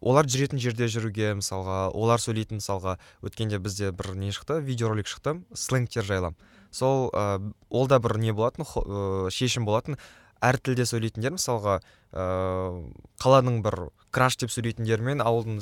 [0.06, 2.98] олар жүретін жерде жүруге мысалға олар сөйлейтін мысалға.
[3.26, 4.62] Өткенде бізде бір не шықты?
[4.64, 5.40] Видеоролик шықты.
[5.54, 6.36] Сленгтер жайлы
[6.76, 10.00] сол ә, ол да бір не болатын ә, шешім болатын.
[10.44, 11.80] Әр тілде сөйлейтіндер мысалға
[12.16, 15.60] қаланың бір краш деп сөйлейтіндер мен ауылдың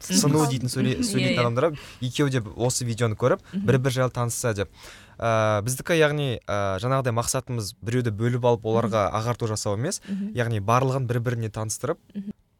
[0.00, 1.40] сыну дейтін сөйлейтін иә, иә.
[1.42, 4.70] адамдар екеуі де осы видеоны көріп бір бір жайлы танысса деп.
[5.18, 10.00] Ә, біздікі яғни ә, жаңағыдай мақсатымыз біреуді бөліп алып оларға ағарту жасау емес.
[10.38, 11.98] Яғни барлығын бір біріне таныстырып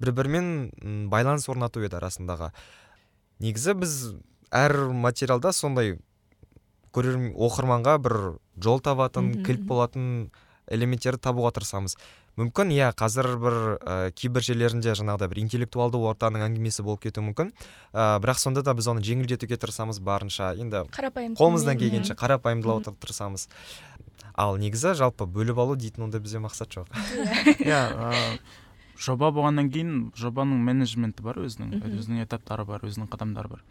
[0.02, 2.50] бір бірімен байланыс орнату еді арасындағы.
[3.38, 3.96] Негізі біз
[4.50, 5.96] әр материалда сондай
[6.94, 8.18] көрермен оқырманға бір
[8.58, 10.30] жол табатын кілт болатын
[10.66, 11.96] элементтерді табуға тырысамыз.
[12.38, 17.50] Мүмкін иә қазір бір ә, кейбір жерлерінде жаңағыдай бір интеллектуалды ортаның әңгімесі болып кетуі мүмкін.
[17.92, 20.52] Ә, бірақ сонда да біз оны жеңілдетуге тырысамыз барынша.
[20.54, 23.48] Енді қарапайым қолымыздан келгенше қарапайымдылауға тырысамыз.
[24.38, 26.94] Ал негізі жалпы бөліп алу дейтін ондай бізде мақсат жоқ.
[27.58, 28.38] Иә.
[28.98, 33.66] Жоба болғаннан кейін жобаның менеджменті бар өзінің өзінің этаптары бар өзінің қадамдары бар.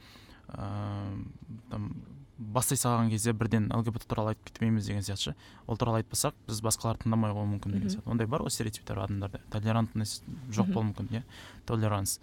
[0.56, 1.90] Ыыы там
[2.38, 5.36] бастай салған кезде бірден лгбт туралы айтып кетпейміз деген сияқты ше.
[5.68, 8.10] Ол туралы айтпасақ біз басқаларды тыңдамай қалуы мүмкін деген сияқты.
[8.10, 9.42] Ондай бар ғой стереотиптер адамдарда.
[9.54, 10.24] Толерантность
[10.54, 11.24] жоқ болуы мүмкін иә.
[11.66, 12.20] Толеранс.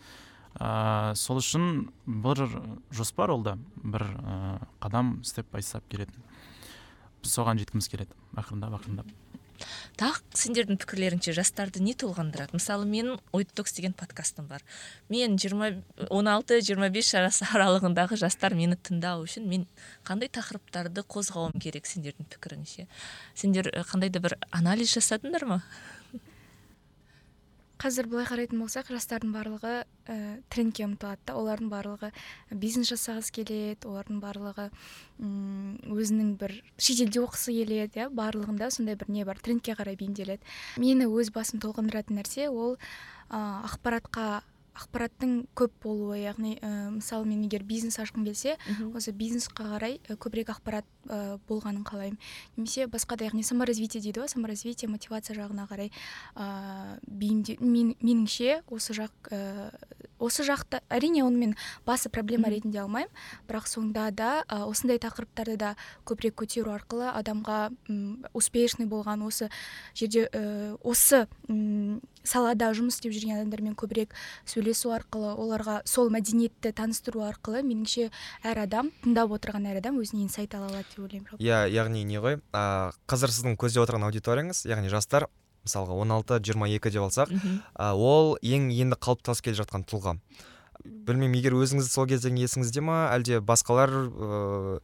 [0.54, 2.46] Ә, сол үшін бір
[2.94, 3.58] жоспар ол да.
[3.82, 6.14] Бір ә, қадам степ бай степ келеді
[7.24, 8.12] біз соған жеткіміз келеді.
[8.36, 9.08] Ақырындап ақырындап.
[10.00, 12.56] Тағы сендердің пікірлеріңше жастарды не толғандырады?
[12.58, 14.64] Мысалы менің ой детокс деген подкастым бар.
[15.08, 19.66] Мен жиырма он алты жиырма бес жас аралығындағы жастар мені тыңдау үшін мен
[20.06, 22.88] қандай тақырыптарды қозғауым керек сендердің пікіріңше?
[23.34, 25.62] Сендер қандай да бір анализ жасадыңдар ма?
[27.84, 29.72] Қазір былай қарайтын болсақ жастардың барлығы
[30.08, 30.14] ә,
[30.48, 31.34] трендке ұмтылады да.
[31.36, 32.08] Олардың барлығы
[32.48, 34.70] бизнес жасағысы келеді олардың барлығы
[35.20, 38.08] м өзінің бір шетелде оқысы келеді иә.
[38.08, 40.40] Барлығында сондай бір не бар трендке қарай бейімделеді.
[40.80, 42.78] Мені өз басым толғандыратын нәрсе ол
[43.28, 44.40] ә, ақпаратқа
[44.74, 48.56] ақпараттың көп болуы яғни ә, мысалы мен егер бизнес ашқым келсе
[48.94, 52.18] осы бизнесқа қарай көбірек ақпарат ә, болғанын қалаймын.
[52.56, 55.92] Немесе басқа да яғни саморазвитие дейді ғой саморазвитие мотивация жағына қарай
[56.34, 59.70] ә, бейімде мен, меніңше осы жақ ә,
[60.18, 61.54] осы жақта әрине оны мен
[61.86, 63.12] басы проблема ретінде алмаймын.
[63.48, 65.74] Бірақ сонда да ә, осындай тақырыптарды да
[66.08, 67.70] көбірек көтеру арқылы адамға
[68.34, 69.50] успешный болған осы
[69.94, 71.26] жерде ә, осы
[72.24, 74.14] салада жұмыс істеп жүрген адамдармен көбірек
[74.64, 78.08] сөйлесу арқылы оларға сол мәдениетті таныстыру арқылы меніңше
[78.44, 82.20] әр адам тыңдап отырған әр адам өзіне инсайт ала алады деп ойлаймын иә яғни не
[82.22, 85.28] ғой ә, қазір сіздің көздеп отырған аудиторияңыз яғни жастар
[85.66, 87.34] мысалға 16 22 деп алсақ
[87.76, 90.16] ә, ол ең енді қалыптасып келе жатқан тұлға.
[90.84, 94.80] Білмеймін егер өзіңіз сол кездегі есіңізде ма әлде басқалар ә,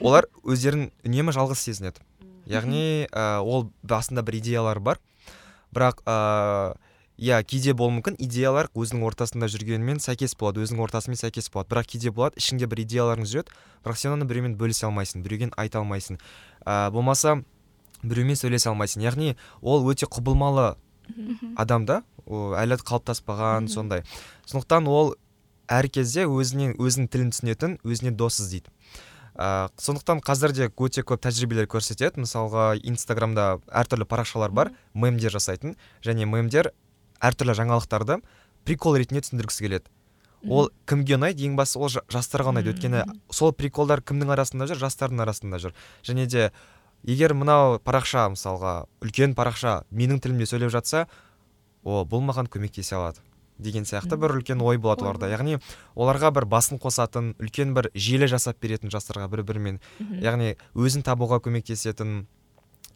[0.00, 2.02] олар өздерін үнемі жалғыз сезінеді.
[2.50, 5.02] Яғни ә, ол басында бір идеялар бар
[5.74, 6.89] бірақ ыыы
[7.20, 8.16] иә кейде болуы мүмкін.
[8.18, 11.68] Идеялар өзінің ортасында жүргенімен сәйкес болады өзінің ортасымен сәйкес болады.
[11.70, 13.52] Бірақ кейде болады ішіңде бір идеяларың жүреді
[13.84, 16.16] бірақ сен оны біреумен бөлісе алмайсың біреуге айта алмайсың.
[16.64, 17.42] Ә, болмаса
[18.02, 19.04] біреумен сөйлесе алмайсың.
[19.04, 20.74] Яғни ол өте құбылмалы
[21.60, 24.02] адам да әлі қалыптаспаған сондай.
[24.48, 25.14] Сондықтан ол
[25.68, 28.72] әр кезде өзіне өзінің тілін түсінетін өзіне дос іздейді
[29.40, 32.20] ә, сондықтан қазір де өте көп тәжірибелер көрсетеді.
[32.24, 34.72] Мысалға инстаграмда әртүрлі парақшалар бар.
[34.94, 36.72] Мемдер жасайтын және мемдер
[37.20, 38.20] әртүрлі жаңалықтарды
[38.68, 39.92] прикол ретінде түсіндіргісі келеді.
[40.48, 41.44] Ол кімге ұнайды?
[41.44, 42.72] Ең бастысы ол жастарға ұнайды.
[42.72, 44.80] Өйткені сол приколдар кімнің арасында жүр?
[44.80, 45.74] Жастардың арасында жүр.
[46.06, 46.50] Және де
[47.04, 51.06] егер мынау парақша мысалға үлкен парақша менің тілімде сөйлеп жатса
[51.84, 53.24] о бұл маған көмектесе алады
[53.60, 55.28] деген сияқты бір үлкен ой болады оларда.
[55.28, 55.58] яғни
[55.94, 59.80] оларға бір басын қосатын үлкен бір желі жасап беретін жастарға бір бірімен
[60.20, 62.26] яғни өзін табуға көмектесетін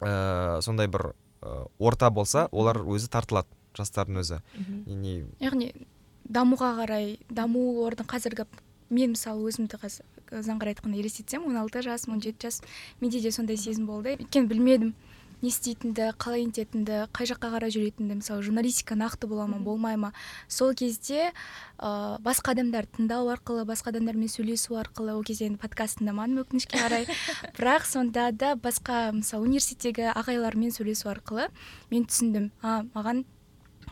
[0.01, 3.49] ә, сондай бір ә, орта болса олар өзі тартылады.
[3.79, 4.41] Жастардың өзі.
[4.87, 5.73] Не яғни
[6.25, 8.47] дамуға қарай даму олардың қазіргі
[8.91, 12.63] мен мысалы өзімді қазір заңғар айтқанда елестетсем он алты жас он жеті жас
[13.01, 14.17] менде де сондай сезім болды.
[14.19, 14.95] Өйткені білмедім
[15.45, 18.17] не істейтінді қалай нететінді қай жаққа қарай жүретінді.
[18.23, 20.13] Мысалы журналистика нақты бола ма болмай ма.
[20.49, 21.33] Сол кезде
[21.77, 26.81] ә, басқа адамдарды тыңдау арқылы басқа адамдармен сөйлесу арқылы ол кезде енді подкаст тыңдамадым өкінішке
[26.81, 27.05] қарай.
[27.59, 31.51] Бірақ сонда да басқа мысалы университеттегі ағайлармен сөйлесу арқылы
[31.93, 33.27] мен түсіндім а маған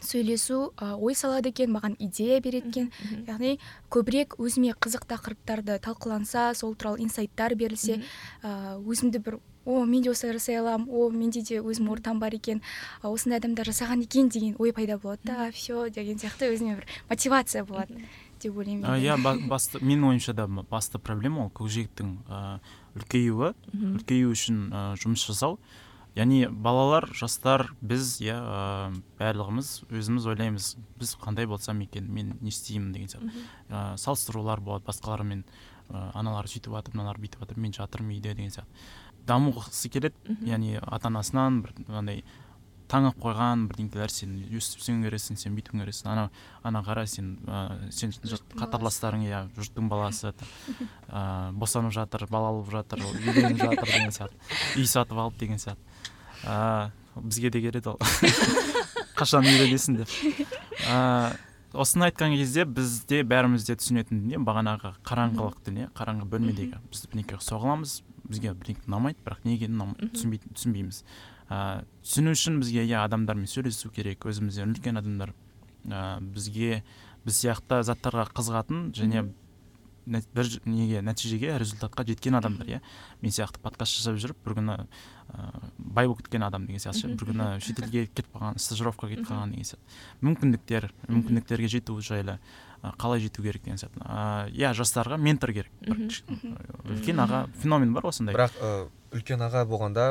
[0.02, 2.90] сөйлесу ә, ой салады екен маған идея береді екен
[3.28, 3.58] яғни
[3.92, 8.02] көбірек өзіме қызық тақырыптарды талқыланса сол туралы инсайттар берілсе
[8.42, 12.34] ә, өзімді бір о мен де осылай жасай аламын о менде де өзім ортам бар
[12.34, 12.62] екен
[13.02, 17.64] осындай адамдар жасаған екен деген ой пайда болады да все деген сияқты өзіме бір мотивация
[17.64, 18.02] болады
[18.42, 19.16] деп ойлаймын иә
[19.52, 22.58] басты менің ойымша да басты проблема ол көкжиектің ыыы
[22.98, 23.52] үлкеюі.
[23.72, 24.66] Үлкею үшін
[25.00, 25.58] жұмыс жасау.
[26.16, 28.37] Яғни балалар жастар біз иә
[29.20, 33.46] барлығымыз өзіміз ойлаймыз біз қандай болсам екен мен не істеймін деген сияқты.
[33.68, 35.44] Ә, салыстырулар болады басқалармен
[35.88, 38.85] ә, аналар сөйтіп жатыр мыналар бүйтіп жатыр мен жатырмын үйде деген сияқты.
[39.27, 42.25] Дамығысы келеді яғни ата анасынан бір андай
[42.92, 46.11] таңып қойған бірдеңелер сен өстіп керексің сен бүйтуің керексің.
[46.12, 46.24] Ана
[46.62, 48.12] ана қара сен ә, сен
[48.59, 50.35] қатарластарың иә жұрттың баласы.
[51.09, 54.37] Ә, босанып жатыр бала алып жатыр үйленіп жатыр деген сияқты.
[54.76, 55.81] Үй сатып алып деген сияқты.
[56.44, 57.98] Ә, бізге де келеді ол.
[59.18, 60.12] Қашан үйленесің деп.
[60.85, 61.33] Ә,
[61.72, 66.81] осыны айтқан кезде бізде бәріміз де түсінетін дүние бағанағы қараңғылық дүние қараңғы бөлмедегі.
[66.92, 71.02] Біз бірдеңеге соғыламыз бізге бірдеңе ұнамайды бірақ неге түсінбей, түсінбейміз
[71.52, 75.34] ә, түсіну үшін бізге иә адамдармен сөйлесу керек өзімізден үлкен адамдар
[75.84, 76.82] ә, бізге
[77.26, 79.26] біз сияқты заттарға қызығатын және
[80.06, 82.80] бір неге нәтижеге результатқа жеткен адамдар иә.
[83.22, 87.30] Мен сияқты подкаст жасап жүріп бір күні ыыы бай болып кеткен адам деген сияқты бір
[87.30, 90.00] күні шетелге кетіп қалған стажировкаға кетіп қалған деген сияқты.
[90.26, 92.38] Мүмкіндіктер мүмкіндіктерге жету жайлы.
[92.99, 94.03] Қалай жету керек деген сияқты.
[94.57, 95.71] Иә жастарға ментор керек.
[95.87, 96.11] Бір
[96.90, 100.07] үлкен аға феномен бар осындай бірақ үлкен аға болғанда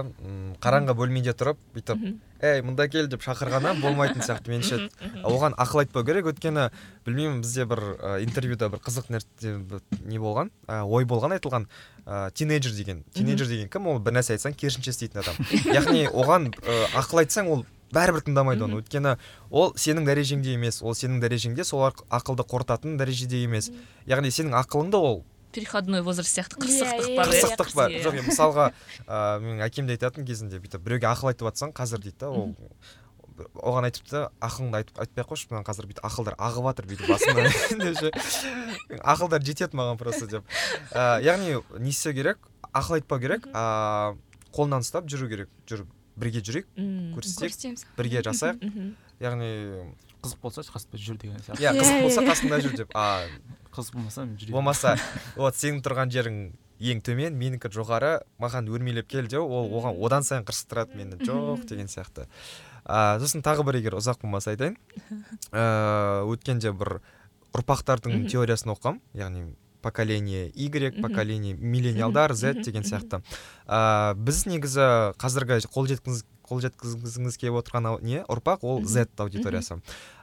[0.62, 2.04] қараңғы бөлмеде тұрып бүйтіп
[2.46, 4.78] ей мында кел деп шақырғаны болмайтын сияқты меніңше.
[5.26, 6.30] Оған ақыл айтпау керек.
[6.30, 6.68] Өйткені
[7.06, 10.54] білмеймін бізде бір ә, интервьюда бір қызық нәрсе бір не болған?
[10.70, 11.68] Ә, ой болған айтылған
[12.06, 13.04] ә, тинейджер деген.
[13.14, 13.90] Тинейджер деген кім?
[13.90, 15.38] Ол бір нәрсе айтсаң керісінше істейтін адам.
[15.70, 18.80] Яғни оған ә, ақыл айтсаң ол бәрібір тыңдамайды оны.
[18.82, 19.16] Өйткені
[19.50, 23.72] ол сенің дәрежеңде емес ол сенің дәрежеңде сол ақылды қорытатын дәрежеде емес.
[24.08, 27.42] Яғни сенің ақылыңда ол переходной возраст сияқты Иә, қырсықтық иә, бар иә.
[27.42, 27.92] қырсықтық бар.
[27.92, 28.04] Иә.
[28.06, 28.66] жоқ енді мысалға
[29.08, 32.56] ыыы менің әкем де айтатын кезінде бүйтіп біреуге ақыл айтып жатсаң қазір дейді да ол
[33.60, 38.12] оған айтыпты ақылыңды айтып айтпай ақ қойшы маған қазір бүйтіп ақылдар ағып жатыр бүйтіп басымнан
[39.12, 40.44] ақылдар жетеді маған просто деп.
[40.96, 42.38] Ә, яғни не істеу керек
[42.72, 44.16] ақыл айтпау керек а
[44.56, 45.88] қолынан ұстап жүру керек жүріп.
[46.20, 46.68] Бірге жүрейік
[47.16, 48.66] көрсетейік бірге жасайық.
[49.22, 49.52] Яғни
[50.22, 51.62] қызық болса қасымда жүр деген сияқты.
[51.62, 52.28] Иә қызық Иә, болса иә.
[52.32, 52.92] қасында жүр деп.
[52.94, 53.26] А
[53.74, 54.96] қызық болмаса мен жүре болмаса
[55.36, 56.38] вот сенің тұрған жерің
[56.82, 61.18] ең төмен менікі жоғары маған өрмелеп кел деу ол оған одан сайын қырсықтырады мені.
[61.22, 62.28] Жоқ деген сияқты.
[62.86, 64.78] А, сосын тағы бір егер ұзақ болмаса айтайын.
[65.54, 67.00] Ә, өткенде бір
[67.54, 69.44] ұрпақтардың теориясын оқығанмын яғни
[69.82, 73.22] поколение y поколение миллениалдар z деген сияқты.
[73.68, 78.26] Ә, біз негізі қазіргі қол жеткізгіміз қол жеткізгіміз келіп отырған не?
[78.28, 79.80] ұрпақ ол z аудиториясы.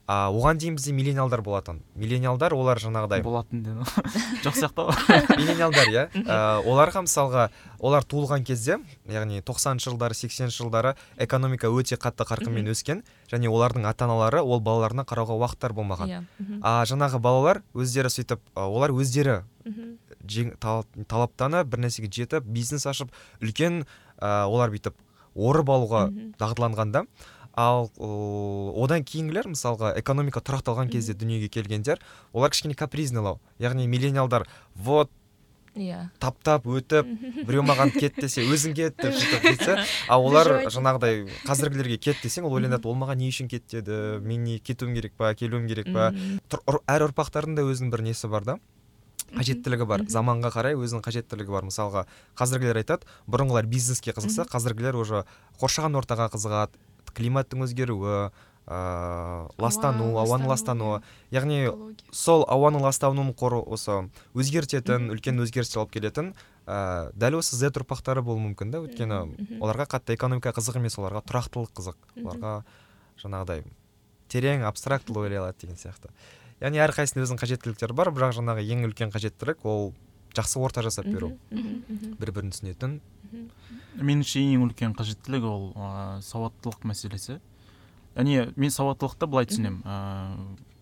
[0.09, 1.83] А оған дейін бізде миллениалдар болатын.
[1.95, 3.85] Миллениалдар олар жаңағыдай болатын деді
[4.45, 5.19] жоқ сияқты ғой.
[5.41, 6.05] Миллениалдар иә.
[6.25, 12.71] Ә, оларға мысалға олар туылған кезде яғни 90 жылдары 80 жылдары экономика өте қатты қарқынмен
[12.73, 16.09] өскен және олардың ата аналары ол балаларына қарауға уақыттар болмаған.
[16.09, 16.23] Иә.
[16.63, 19.99] А жаңағы балалар өздері сөйтіп олар өздері Мгм.
[20.25, 23.13] жең- тал- талаптанып бір нәрсеге жетіп бизнес ашып
[23.45, 23.83] үлкен
[24.17, 24.97] ә, олар бүйтіп
[25.37, 26.33] орып алуға Мгм.
[26.41, 27.05] дағдыланғанда
[27.59, 31.99] ал одан кейінгілер мысалға экономика тұрақталған кезде дүниеге келгендер
[32.33, 35.11] олар кішкене капризнылау яғни миллениалдар вот
[35.75, 36.09] иә.
[36.23, 37.09] таптап өтіп
[37.47, 39.77] біреу маған кет десе өзің кет деп сөйтіп сөйтсе
[40.09, 44.19] а олар жаңағыдай қазіргілерге кет десең ол ойланады ол маған не үшін кет деді?
[44.23, 46.13] Мен не кетуім керек па келуім керек па?
[46.87, 48.59] Әр ұрпақтардың да өзінің бір несі бар да.
[49.29, 50.07] Қажеттілігі бар.
[50.09, 51.67] Заманға қарай өзінің қажеттілігі бар.
[51.69, 52.07] Мысалға
[52.39, 55.27] қазіргілер айтады бұрынғылар бизнеске қызықса қазіргілер уже
[55.61, 56.81] қоршаған ортаға қызығады
[57.17, 58.29] климаттың өзгеруі
[58.69, 61.01] ыыы ластану Ауа ауаның ластануы,
[61.33, 61.71] яғни
[62.13, 64.03] сол ауаның ластануын қоры осы
[64.37, 66.35] өзгертетін үлкен өзгерістер алып келетін
[66.69, 69.23] ә, дәл осы z ұрпақтары болуы мүмкін да өйткені
[69.57, 71.97] оларға қатты экономика қызық емес оларға тұрақтылық қызық.
[72.21, 72.53] Оларға
[73.23, 73.65] жаңағыдай
[74.29, 76.13] терең абстрактылы ойлай алады деген сияқты.
[76.61, 79.95] Яғни әрқайсысының өзінің қажеттіліктері бар бірақ жаңағы ең үлкен қажеттілік ол
[80.37, 81.33] жақсы орта жасап беру.
[81.51, 82.99] Бір бірін түсінетін.
[83.99, 87.39] Меніңше ең үлкен қажеттілік ол ә, сауаттылық мәселесі.
[88.17, 89.97] Яғни мен сауаттылықты былай түсінемін ә,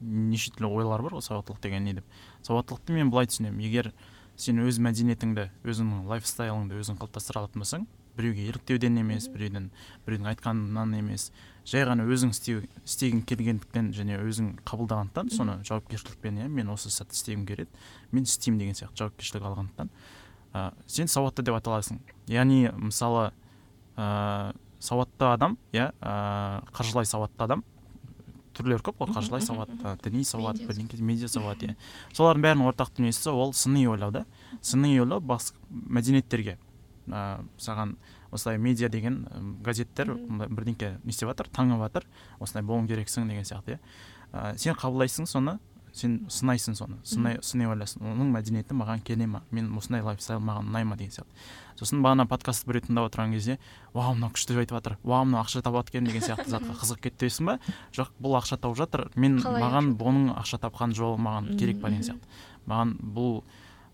[0.00, 2.06] неше түрлі ойлар бар ғой сауаттылық деген не деп.
[2.46, 3.92] Сауаттылықты мен былай түсінемін егер
[4.36, 9.70] сен өз мәдениетіңді өзіңнің лайфстайлыңды өзің қалыптастыра алатын болсаң біреуге еліктеуден емес біреуден
[10.06, 11.30] біреудің айтқанынан емес
[11.68, 17.16] жай ғана өзің істеу істегің келгендіктен және өзің қабылдағандықтан соны жауапкершілікпен иә мен осы сәтті
[17.16, 17.70] істегім келеді
[18.12, 19.90] мен істеймін деген сияқты жауапкершілік алғандықтан.
[20.52, 23.30] Ә, сен сауатты деп аталасың яғни мысалы
[23.96, 27.64] ә, сауатты адам иә ә, қаржылай сауатты адам
[28.56, 29.72] түрлері көп қой қаржылай сауат
[30.04, 31.74] діни сауат бірдеңке медиа сауат иә.
[32.16, 34.24] Солардың бәрінің ортақ дүниесі ол сыни ойлау да.
[34.62, 36.56] Сыни ойлау бас мәдениеттерге.
[37.06, 37.96] Ә, саған
[38.32, 39.26] осылай медиа деген
[39.64, 42.08] газеттер бірдеңке не істеп жатыр таңып жатыр
[42.40, 43.80] осылай болуың керексің деген сияқты иә.
[44.32, 45.58] Ә, сен қабылдайсың соны
[45.96, 48.04] сен сынайсың соны сынай сыни ойлайсың.
[48.12, 49.42] Оның мәдениеті маған келе ма?
[49.50, 51.46] Мен осындай лайфстайл маған ұнай ма деген сияқты.
[51.80, 53.58] Сосын бағана подкастты біреу тыңдап отырған кезде
[53.94, 54.96] вау мынау күшті айтып жатыр.
[55.02, 57.58] Вау мынау ақша табады екен деген сияқты затқа қызығып кетті дейсің ба?
[57.96, 59.08] Жоқ бұл ақша тауып жатыр.
[59.16, 62.44] Мен маған бұның ақша тапқан жолы маған керек па деген сияқты.
[62.66, 63.40] Маған бұл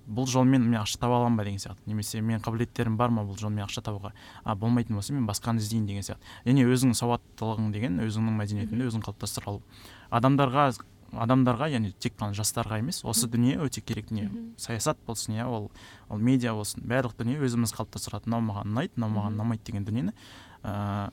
[0.07, 1.87] бұл жолмен мен ақша таба аламын ба деген сияқты.
[1.87, 4.13] Немесе мен қабілеттерім бар ма бұл жолмен ақша табуға?
[4.45, 6.27] А болмайтын болса мен басқаны іздейін деген сияқты.
[6.45, 9.63] Яғни өзіңнің сауаттылығың деген өзіңнің мәдениетіңді өзің қалыптастыра алу.
[10.11, 10.73] Адамдарға
[11.13, 14.31] адамдарға яғни тек қана жастарға емес осы дүние өте керек дүние.
[14.57, 15.71] Саясат болсын иә ол
[16.09, 18.31] ол медиа болсын барлық дүние өзіміз қалыптастырады.
[18.31, 20.15] Мынау маған ұнайды мынау маған ұнамайды деген дүниені
[20.63, 21.11] ыыы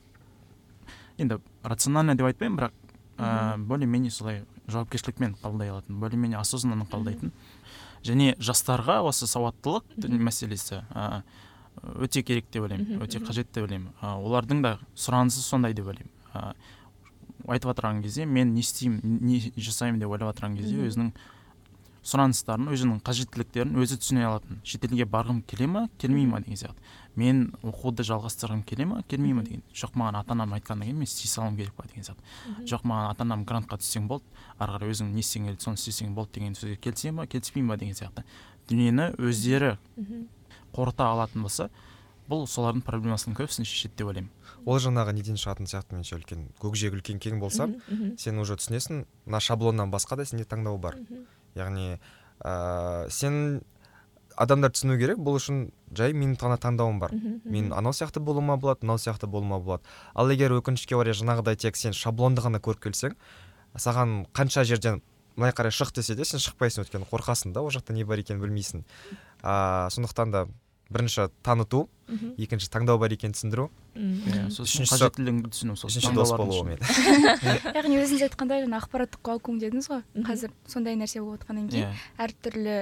[1.20, 2.72] енді рационально деп айтпаймын бірақ
[3.18, 7.32] ыыы более менее солай жауапкершілікпен қабылдай алатын более менее осознанно қабылдайтын.
[8.02, 11.22] Және жастарға осы сауаттылық мәселесі ыыы
[12.06, 13.92] өте керек деп ойлаймын өте қажет деп ойлаймын.
[14.00, 16.56] Олардың да сұранысы сондай деп ойлаймын.
[17.50, 21.12] Айтып отырған кезде мен не істеймін не жасаймын деп ойлап отырған кезде өзінің
[22.00, 24.60] сұраныстарын өзінің қажеттіліктерін өзі түсіне алатын.
[24.64, 26.80] Шетелге барғым келе ма келмей ма деген сияқты.
[27.16, 29.60] Мен оқуды жалғастырғым келе ма келмей ма деген.
[29.76, 32.24] Жоқ маған ата анам айтқаннан кейін мен істей салуым керек па деген сияқты.
[32.64, 34.24] Жоқ маған ата анам грантқа түссең болды
[34.56, 37.76] ары қарай өзің не істесең келеді соны істесең болды деген сөзге келісе ма келіспей ма
[37.76, 38.24] деген сияқты.
[38.70, 39.76] Дүниені өздері
[40.72, 41.68] қорыта алатын болса
[42.30, 44.30] бұл солардың проблемасының көбісін шешеді деп ойлаймын.
[44.64, 46.46] Ол жаңағы неден шығатын сияқты меніңше үлкен.
[46.62, 47.66] Көкжиегі үлкен кең болса
[48.20, 50.96] сен уже түсінесің мына шаблоннан басқа да сенде таңдау бар.
[51.58, 51.98] Яғни
[52.38, 53.62] ә, сен
[54.40, 55.66] адамдар түсіну керек бұл үшін
[55.96, 57.14] жай менің ғана таңдауым бар.
[57.44, 59.82] Мен анау сияқты болуыма болады мынау сияқты болуыма болады.
[60.14, 63.16] Ал егер өкінішке орай жаңағыдай тек сен шаблонды ғана көріп келсең
[63.76, 65.02] саған қанша жерден
[65.36, 68.42] былай қарай шық десе де сен шықпайсың өйткені қорқасың да ол жақта не бар екенін
[68.42, 68.82] білмейсің.
[69.42, 70.46] Ә, сондықтан да
[70.90, 71.86] бірінші таныту
[72.38, 73.68] екінші таңдау бар екенін түсіндіру.
[73.94, 76.78] Иә сосын Үшіншісі- қажеттілігіңді түсіну сол үшінші дос болу мен
[77.78, 80.02] яғни өзіңіз айтқандай жаңа ақпараттық вакуум дедіңіз ғой.
[80.26, 81.94] Қазір сондай нәрсе болып жатқаннан кейін иә.
[82.26, 82.76] әртүрлі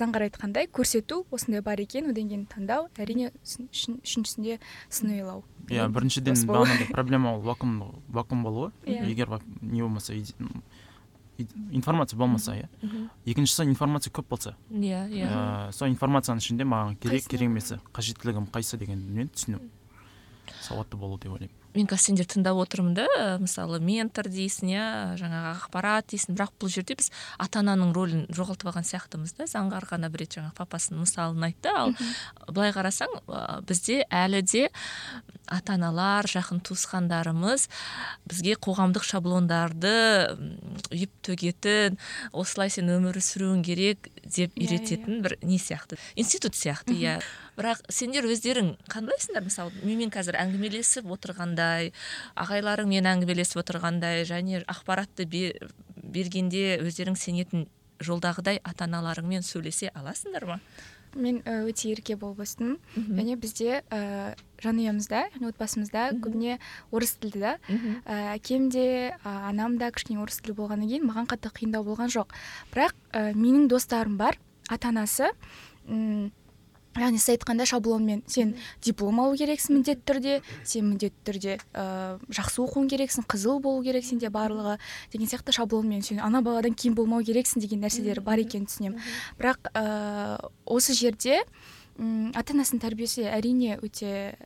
[0.00, 4.56] заңғар айтқандай көрсету осындай бар екен одан кейін таңдау әрине үшіншісінде
[4.88, 8.70] сынойлау иә біріншіден бағанағыдай проблема ол вакуум вакуум болуы.
[8.86, 9.04] Иә.
[9.10, 9.28] егер
[9.60, 10.14] не болмаса
[11.72, 12.68] информация болмаса иә.
[13.24, 14.56] Екіншісі информация көп болса.
[14.70, 15.28] Иә иә.
[15.28, 19.60] Ә, сол информацияның ішінде маған керек керек емесі қажеттілігім қайсы дегенді түсіну.
[20.60, 21.54] Сауатты болу деп ойлаймын.
[21.74, 23.06] Мен қазір сендер тыңдап отырмын да.
[23.40, 24.84] Мысалы ментор дейсің иә
[25.20, 26.36] жаңағы ақпарат дейсің.
[26.36, 27.10] Бірақ бұл жерде біз
[27.40, 29.48] ата ананың рөлін жоғалтып алған сияқтымыз да.
[29.50, 31.72] Заңғар ғана бір рет жаңағы папасының мысалын айтты.
[31.72, 31.94] Ал
[32.50, 34.66] былай қарасаң ә, бізде әлі де
[35.50, 37.66] ата аналар жақын туысқандарымыз
[38.30, 39.94] бізге қоғамдық шаблондарды
[40.92, 41.98] үйіп төгетін
[42.30, 45.98] осылай сен өмір сүруің керек деп Иә, иә, үйрететін бір не сияқты?
[46.16, 47.20] Институт сияқты иә.
[47.58, 49.44] Бірақ сендер өздерің қандайсыңдар?
[49.44, 51.08] Мысалы менімен қазір әңгімелесіп
[51.60, 51.92] отырғандай
[52.40, 55.56] ағайларыңмен әңгімелесіп отырғандай және ақпаратты бе-
[55.96, 57.68] бергенде өздерің сенетін
[58.00, 60.60] жолдағыдай ата аналарыңмен сөйлесе аласыңдар ма?
[61.14, 66.60] Мен ә, өте ерке болып өстім және бізде ә, жанұямызда отбасымызда көбіне
[66.92, 67.56] орыс тілді да.
[68.06, 72.14] Ә, әкем де ә, анам да кішкене орыс тілді болғаннан кейін маған қатты қиындау болған
[72.14, 72.30] жоқ.
[72.72, 74.38] Бірақ ә, менің достарым бар
[74.70, 75.32] ата анасы
[77.00, 82.62] яғни сіз айтқандай шаблонмен сен диплом алу керексің міндетті түрде сен міндетті түрде ә, жақсы
[82.64, 84.78] оқуың керексің қызыл болу керек сенде барлығы
[85.12, 89.00] деген сияқты шаблонмен сен ана баладан кем болмау керексің деген нәрселер бар екенін түсінемін.
[89.40, 91.42] бірақ ә, осы жерде
[92.34, 94.36] ата анасының тәрбиесі әрине өте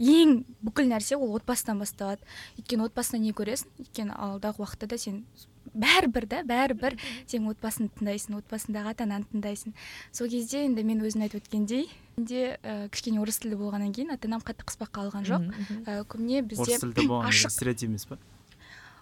[0.00, 2.24] ең бүкіл нәрсе ол отбасыдан басталады.
[2.58, 3.68] Өйткені отбасында не көресің?
[3.84, 5.22] Өйткені алдағы уақытта да сен
[5.70, 6.96] бәрібір да бәрібір
[7.28, 9.74] сен отбасыңды тыңдайсың отбасыңдағы ата ананы тыңдайсың.
[10.10, 11.84] Сол кезде енді мен өзім айтып өткендей
[12.16, 15.46] менде ә, кішкене орыс тілді болғаннан кейін ата анам қатты қыспаққа алған жоқ.
[15.86, 18.18] Ә, көбіне бізде орыс тілді болған ашық стереотип емес па?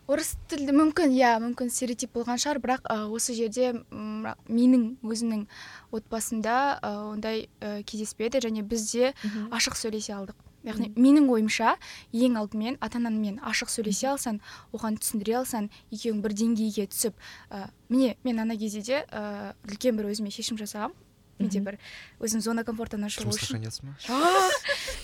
[0.09, 2.61] Орыс тілді мүмкін иә мүмкін стереотип болған шығар.
[2.65, 5.47] Бірақ ә, осы жерде ра- менің өзімнің
[5.93, 9.15] отбасымда ә, ондай ә, кездеспеді және бізде
[9.53, 10.37] ашық сөйлесе алдық.
[10.67, 11.77] Яғни менің ойымша
[12.13, 14.41] ең алдымен ата анаңмен ашық сөйлесе алсаң
[14.75, 17.15] оған түсіндіре алсаң екеуің бір деңгейге түсіп
[17.51, 20.97] ә, міне мен ана кезде де ә, үлкен бір өзіме шешім жасағам.
[21.39, 21.77] Менде бір
[22.19, 23.63] өзім зона комфорттан шығу үшін.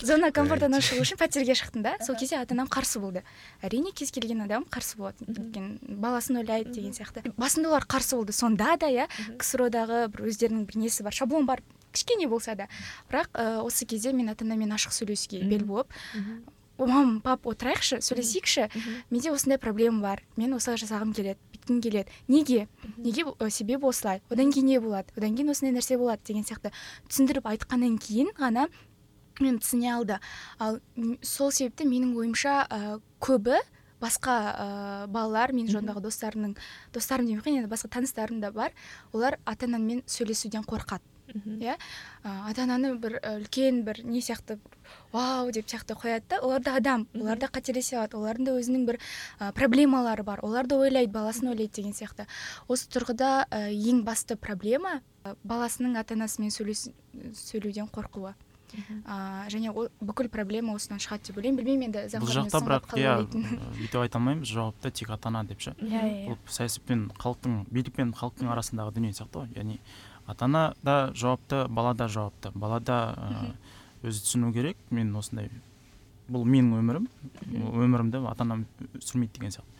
[0.03, 1.93] зона комфорттан шығу үшін пәтерге шықтым да.
[2.03, 3.23] Сол кезде ата анам қарсы болды.
[3.63, 7.23] Әрине кез келген адам қарсы болады өйткені баласын ойлайды деген сияқты.
[7.39, 8.35] Басында олар қарсы болды.
[8.35, 9.07] Сонда да иә
[9.39, 11.63] ксро дағы бір өздерінің бір несі бар шаблон бар.
[11.95, 12.67] Кішкене болса да.
[13.09, 15.95] Бірақ ә, осы кезде мен ата анаммен ашық сөйлесуге бел буып
[16.77, 18.67] мам пап отырайықшы сөйлесейікші
[19.09, 22.11] менде осындай проблема бар мен осылай жасағым келеді бүйткім келеді.
[22.27, 22.67] Неге?
[22.97, 24.21] Неге ә, себебі осылай?
[24.29, 25.07] Одан кейін не болады?
[25.17, 26.71] Одан кейін осындай нәрсе болады деген сияқты
[27.07, 28.67] түсіндіріп айтқаннан кейін ғана
[29.39, 30.19] мен түсіне алды.
[30.59, 30.79] Ал
[31.21, 33.57] сол себепті менің ойымша ә, көбі
[34.01, 36.55] басқа ә, балалар менің жанымдағы достарымның
[36.93, 38.71] достарым демей ақ енді басқа таныстарым да бар.
[39.13, 41.03] Олар ата анамен сөйлесуден қорқады.
[41.33, 41.75] Иә.
[42.23, 44.59] Ата ананы бір үлкен бір не сияқты
[45.11, 45.51] вау!
[45.51, 48.99] деп сияқты қояды да олар да адам олар да қателесе алады олардың да өзінің бір
[49.39, 52.27] ә, проблемалары бар олар да ойлайды баласын ойлайды деген сияқты.
[52.67, 58.35] Осы тұрғыда ә, ең басты проблема ә, баласының ата анасымен сөйлеуден қорқуы.
[59.05, 61.59] Ә, және ол бүкіл проблема осыдан шығады деп ойлаймын.
[61.61, 65.75] Білмеймін енді бұл жақта бірақ иә бүйтіп айта алмаймыз жауапты тек ата ана деп ше?
[65.79, 69.53] Иә иә бұл саясат пен халықтың билік пен халықтың арасындағы дүние сияқты ғой.
[69.55, 69.79] Яғни
[70.27, 72.51] ата ана да жауапты бала да жауапты.
[72.55, 73.15] Бала да
[74.03, 74.77] өзі түсіну керек.
[74.89, 75.49] Мен осындай
[76.29, 77.07] бұл менің өмірім.
[77.53, 78.65] Өмірімді ата анам
[78.99, 79.73] сүрмейді деген сияқты.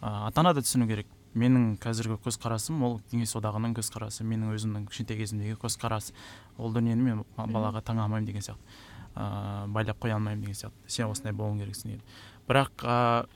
[0.00, 1.06] Ә, ата ана да түсіну керек.
[1.38, 6.12] Менің қазіргі көзқарасым ол кеңес одағының көзқарасы менің өзімнің кішкентай кезімдегі көзқарас.
[6.58, 8.78] Ол дүниені мен ба- балаға таң алмаймын деген сияқты.
[9.14, 10.86] Ә, байлап қоя алмаймын деген сияқты.
[10.86, 12.02] Сен осындай болуың керексің деген
[12.48, 13.26] бірақ ә,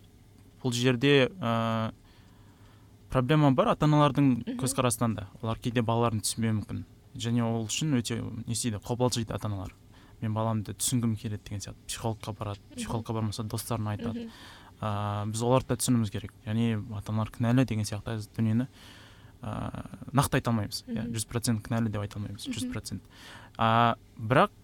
[0.63, 1.93] бұл жерде ә,
[3.13, 5.29] проблема бар ата аналардың көзқарасынан да.
[5.43, 6.83] Олар кейде балаларын түсінбеуі мүмкін.
[7.15, 9.75] Және ол үшін өте не істейді қобалжиды ата аналар
[10.23, 11.85] мен баламды түсінгім келеді деген сияқты.
[11.89, 12.61] Психологқа барады.
[12.77, 14.29] Психологқа бармаса достарына айтады.
[14.81, 16.33] Ә, біз оларды да түсінуіміз керек.
[16.47, 18.69] Яғни ата аналар кінәлі деген сияқты дүниені
[19.43, 19.53] ә,
[20.15, 20.85] нақты айта алмаймыз.
[20.87, 22.47] Иә жүз процент кінәлі деп айта алмаймыз.
[22.47, 23.03] Жүз процент.
[23.59, 24.55] А, бірақ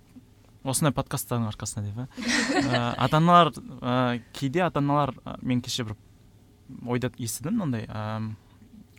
[0.65, 5.99] осындай подкасттардың арқасында деп ә, ата аналар ә, кейде ата аналар ә, мен кеше бір
[6.87, 8.35] ойда естідім мынандай ә,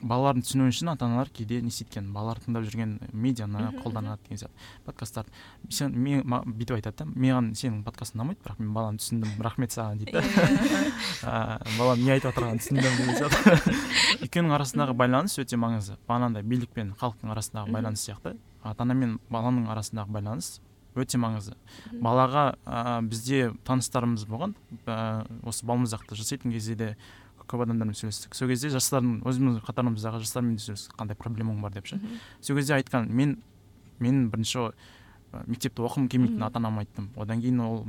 [0.05, 4.41] балалардың түсінуі үшін ата аналар кейде не істейді екен балалар тыңдап жүрген медианы қолданады деген
[4.43, 5.31] сияқты подкасттарды
[5.75, 10.03] сен мен бүйтіп айтады да маған сенің подкастың ұнамайды бірақ мен баланы түсіндім рахмет саған
[10.03, 10.23] дейді да.
[11.29, 13.75] Ә, балам не айтып жатырғанын түсіндім деген сияқты.
[14.25, 15.97] Екеуінің арасындағы байланыс өте маңызды.
[16.07, 18.35] Бағанағыдай билік пен халықтың арасындағы байланыс сияқты.
[18.63, 20.59] Ата ана мен баланың арасындағы байланыс
[20.99, 21.55] өте маңызды.
[22.01, 24.55] Балаға ә, бізде таныстарымыз болған
[24.85, 26.89] ә, осы балмұздақта жасайтын кезде де
[27.49, 28.35] көп адамдармен сөйлестік.
[28.37, 30.95] Сол кезде жастардың өзіміздің қатарымыздағы жастармен де сөйлестік.
[30.99, 31.99] Қандай проблемаң бар деп ше
[32.41, 33.37] сол кезде айтқан мен
[33.99, 34.69] мен бірінші
[35.45, 37.11] мектепте оқығым келмейтінін ата анама айттым.
[37.17, 37.83] Одан кейін ол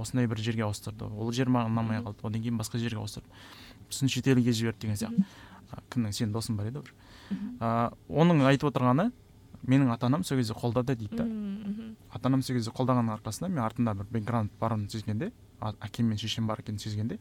[0.00, 1.04] осындай бір жерге ауыстырды.
[1.04, 2.22] Ол жер маған ұнамай қалды.
[2.22, 3.28] Одан кейін басқа жерге ауыстырды.
[3.90, 5.26] Сосын шетелге жіберді деген сияқты.
[5.92, 6.94] Кімнің сенің досың бар еді бір.
[8.08, 9.10] Оның айтып отырғаны
[9.66, 11.26] менің ата анам сол кезде қолдады дейді да.
[12.14, 16.46] Ата анам сол кезде қолдағанның арқасында мен артында бір бэкграунд барын сезгенде әкем мен шешем
[16.46, 17.18] бар екенін сезгенде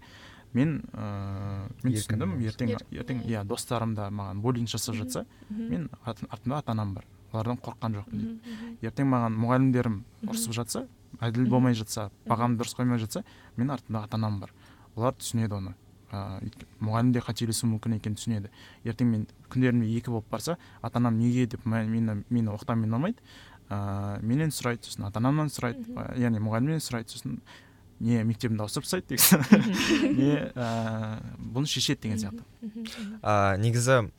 [0.56, 5.89] мен ыыы мен Еркін түсіндім ертең ертең иә достарым да маған буллинг жасап жатса мен
[6.06, 8.56] артымда ата анам бар олардан қорыққан жоқпын дейді.
[8.88, 9.97] Ертең маған мұғалімдерім
[10.30, 10.86] ұрысып жатса
[11.20, 13.26] әділ болмай жатса бағамды дұрыс қоймай жатса
[13.58, 14.53] мен артымда ата анам бар.
[14.95, 15.74] Олар түсінеді оны.
[16.14, 18.51] Ыыы мұғалім де қателесуі мүмкін екенін түсінеді.
[18.88, 21.45] Ертең мен күндерімде екі болып барса ата анам неге?
[21.47, 23.20] деп ме- мені мені оқытамын ұнамайды.
[23.70, 25.84] Ыыы менен сұрайды сосын ата анамнан сұрайды
[26.16, 27.39] яғни мұғалімнен сұрайды сосын
[28.00, 30.18] не мектебімді ауыстырып тастайды деген.
[30.18, 32.43] Не ыыы бұны шешеді деген сияқты.
[33.22, 34.10] А, негізі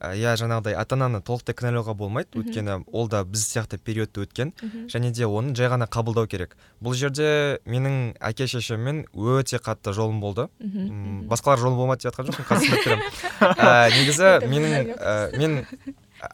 [0.00, 2.34] а, иә жаңағыдай ата ананы толықтай кінәлауға болмайды.
[2.40, 4.52] Өйткені ол да біз сияқты периодты өткен.
[4.92, 6.56] Және де оны жай ғана қабылдау керек.
[6.82, 10.48] Бұл жерде менің әке шешеммен өте қатты жолым болды.
[10.60, 15.62] Басқалар жолы болмады деп жатқан жоқпын түсініп ә, негізі менің ә, мен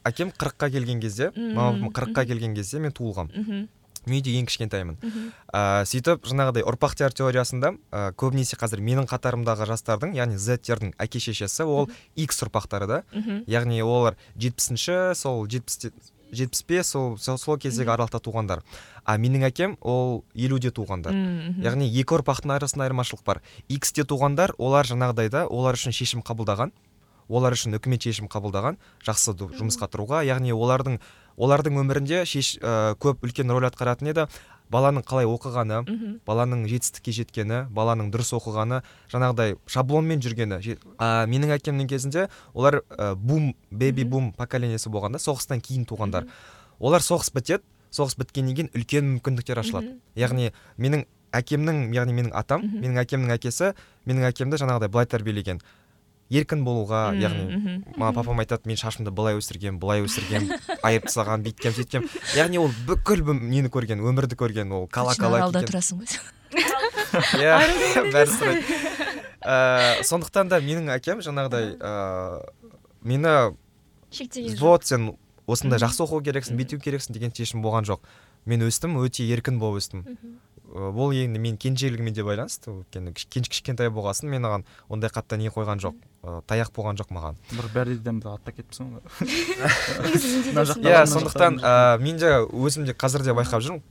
[0.07, 3.69] әкем қырыққа келген кезде мамам қырыққа келген кезде мен туылғанмын
[4.07, 4.97] мен үйде ең кішкентаймын.
[5.53, 11.65] Ә, сөйтіп жаңағыдай ұрпақтар теориясында ә, көбінесе қазір менің қатарымдағы жастардың яғни зеттердің әке шешесі
[11.65, 13.03] ол икс ұрпақтары да.
[13.47, 15.93] Яғни олар жетпісінші сол жетпіс
[16.33, 18.63] жетпіс бес сол сол сол кездегі аралықта туғандар.
[19.05, 21.13] А менің әкем ол елуде туғандар.
[21.61, 23.43] Яғни екі ұрпақтың арасында айырмашылық бар.
[23.69, 26.73] Иксте туғандар олар жаңағыдай да олар үшін шешім қабылдаған
[27.29, 30.23] олар үшін үкімет шешім қабылдаған жақсы жұмысқа тұруға.
[30.27, 30.99] Яғни олардың
[31.37, 34.27] олардың өмірінде шеш, ә, көп үлкен рөл атқаратын еді.
[34.73, 35.83] Баланың қалай оқығаны
[36.25, 38.79] баланың жетістікке жеткені баланың дұрыс оқығаны
[39.13, 40.63] жаңағыдай шаблонмен жүргені.
[40.97, 46.25] А, менің әкемнің кезінде олар ә, бум бэби бум поколениесі болған да соғыстан кейін туғандар.
[46.81, 47.61] Олар соғыс бітеді
[47.93, 49.99] соғыс біткеннен кейін үлкен мүмкіндіктер ашылады.
[50.17, 51.05] Яғни менің
[51.37, 53.73] әкемнің яғни менің атам менің әкемнің әкесі
[54.09, 55.61] менің әкемді жаңағыдай былай тәрбиелеген.
[56.33, 60.49] Еркін болуға яғни маған папам айтады мен шашымды былай өсіргем былай өсіргем
[60.83, 62.09] айырып тастаған бүйткем сөйткем
[62.39, 65.73] яғни ол бүкіл нені көрген өмірді көрген ол кала кала аралда киген.
[65.73, 68.81] тұрасың ғой иә бәрі сұрайды
[69.43, 71.93] Ә, сондықтан да менің әкем жаңағыдай ә,
[73.03, 73.57] мені
[74.15, 74.61] шектеген жоқ.
[74.63, 75.09] Вот сен
[75.51, 78.07] осындай жақсы оқу керексің бүйту керексің деген шешім болған жоқ.
[78.47, 80.05] Мен өстім өте еркін болып өстім.
[80.73, 82.73] Ә, бұл енді мен кенжелігіме де байланысты.
[82.73, 87.37] Өйткені кішкентай болғасын мен оған ондай қатты не қойған жоқ ә, таяқ болған жоқ маған.
[87.53, 89.03] Бір бәрден аттап кетіпсің ғой.
[90.89, 93.83] Иә сондықтан ә, мен де өзім де қазір де байқап жүрмін.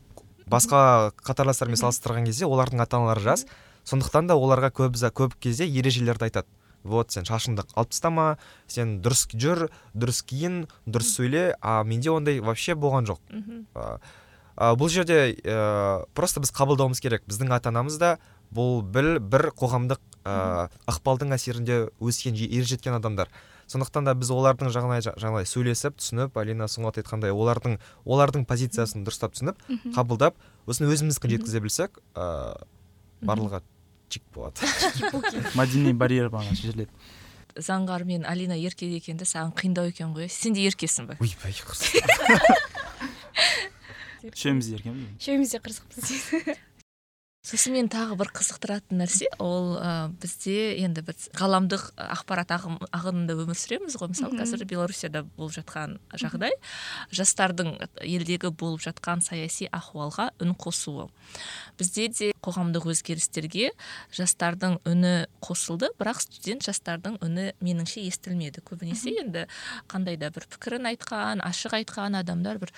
[0.50, 3.46] Басқа қатарластармен салыстырған кезде олардың ата аналары жас.
[3.86, 6.50] Сондықтан да оларға көп көп кезде ережелерді айтады.
[6.84, 11.54] Вот сен шашыңды алып тастама сен дұрыс жүр дұрыс киін дұрыс сөйле.
[11.62, 13.22] А менде ондай вообще болған жоқ.
[14.62, 17.24] А, а, бұл жерде ә, просто біз қабылдауымыз керек.
[17.26, 18.12] Біздің ата анамыз да
[18.54, 23.32] бұл бір, бір қоғамдық ә, ықпалдың әсерінде өскен же- ер жеткен адамдар.
[23.72, 29.34] Сондықтан да біз олардың жағынан жаңағыдай сөйлесіп түсініп алина сұңғат айтқандай олардың олардың позициясын дұрыстап
[29.34, 29.58] түсініп
[29.96, 30.36] қабылдап
[30.68, 32.54] сосын өзіміздікін жеткізе білсек ә,
[33.24, 33.64] барлығы
[34.12, 34.62] чик болады.
[35.58, 36.92] Мәдени барьер бағана шешіледі.
[37.56, 40.28] Заңғар мен алина ерке екенді саған қиындау екен ғой.
[40.30, 41.56] Сен де еркесің ба ойбай
[44.30, 46.60] үшеуміз де еркеміз үшеуміз де қырсықпыз
[47.42, 53.34] сосын мен тағы бір қызықтыратын нәрсе ол ә, бізде енді біз ғаламдық ақпарат ағым, ағынында
[53.42, 54.12] өмір сүреміз ғой.
[54.12, 56.54] Мысалы қазір белоруссияда болып жатқан жағдай
[57.10, 57.72] жастардың
[58.06, 61.08] елдегі болып жатқан саяси ахуалға үн қосуы.
[61.82, 63.72] Бізде де қоғамдық өзгерістерге
[64.14, 68.62] жастардың үні қосылды бірақ студент жастардың үні меніңше естілмеді.
[68.70, 69.48] Көбінесе енді
[69.90, 72.76] қандай да бір пікірін айтқан ашық айтқан адамдар бір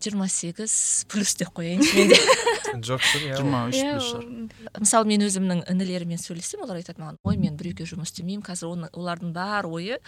[0.00, 2.18] жиырма сегіз плюс деп қояйыншы менде
[2.88, 3.36] жоқ шын иә.
[3.38, 7.56] Жиырма үш Иә, плюс шығар мысалы мен өзімнің інілеріммен сөйлессем олар айтады маған ой мен
[7.60, 10.00] біреуге жұмыс істемеймін қазір оны олардың бар ойы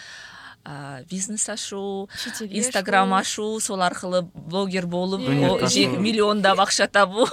[0.66, 2.08] ә, бизнес ашу
[2.48, 5.92] инстаграм ашу сол арқылы блогер болып Иә.
[6.00, 7.28] миллиондап ақша табу.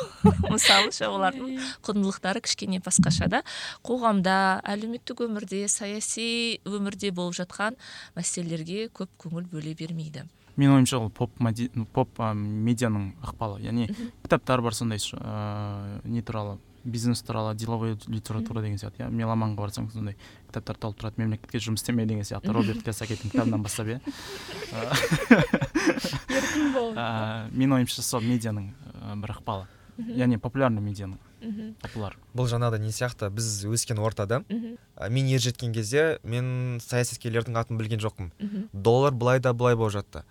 [0.49, 3.41] Мысалы ше олардың құндылықтары кішкене басқаша да.
[3.81, 7.79] Қоғамда әлеуметтік өмірде саяси өмірде болып жатқан
[8.15, 10.27] мәселелерге көп көңіл бөле бермейді.
[10.57, 11.31] Менің ойымша ол поп
[11.93, 13.61] поп медианың ықпалы.
[13.63, 13.87] Яғни
[14.23, 14.99] кітаптар бар сондай
[16.03, 19.03] не туралы бизнес туралы деловой литература деген сияқты.
[19.03, 20.15] Иә меломанға барсаң сондай
[20.49, 22.53] кітаптар толып тұрады мемлекетке жұмыс істеме деген сияқты.
[22.53, 23.99] Роберт киосакидің кітабынан бастап иә
[27.53, 28.65] менің ойымша сол медианың
[29.23, 29.65] бір ықпалы.
[29.97, 31.19] Яғни популярный медианың
[31.83, 33.29] популяр бұл жаңағыдай не сияқты?
[33.29, 38.31] Біз өскен ортада мен ер жеткен кезде мен саясаткерлердің атын білген жоқпын.
[38.73, 40.23] Доллар былай да былай болып жатты.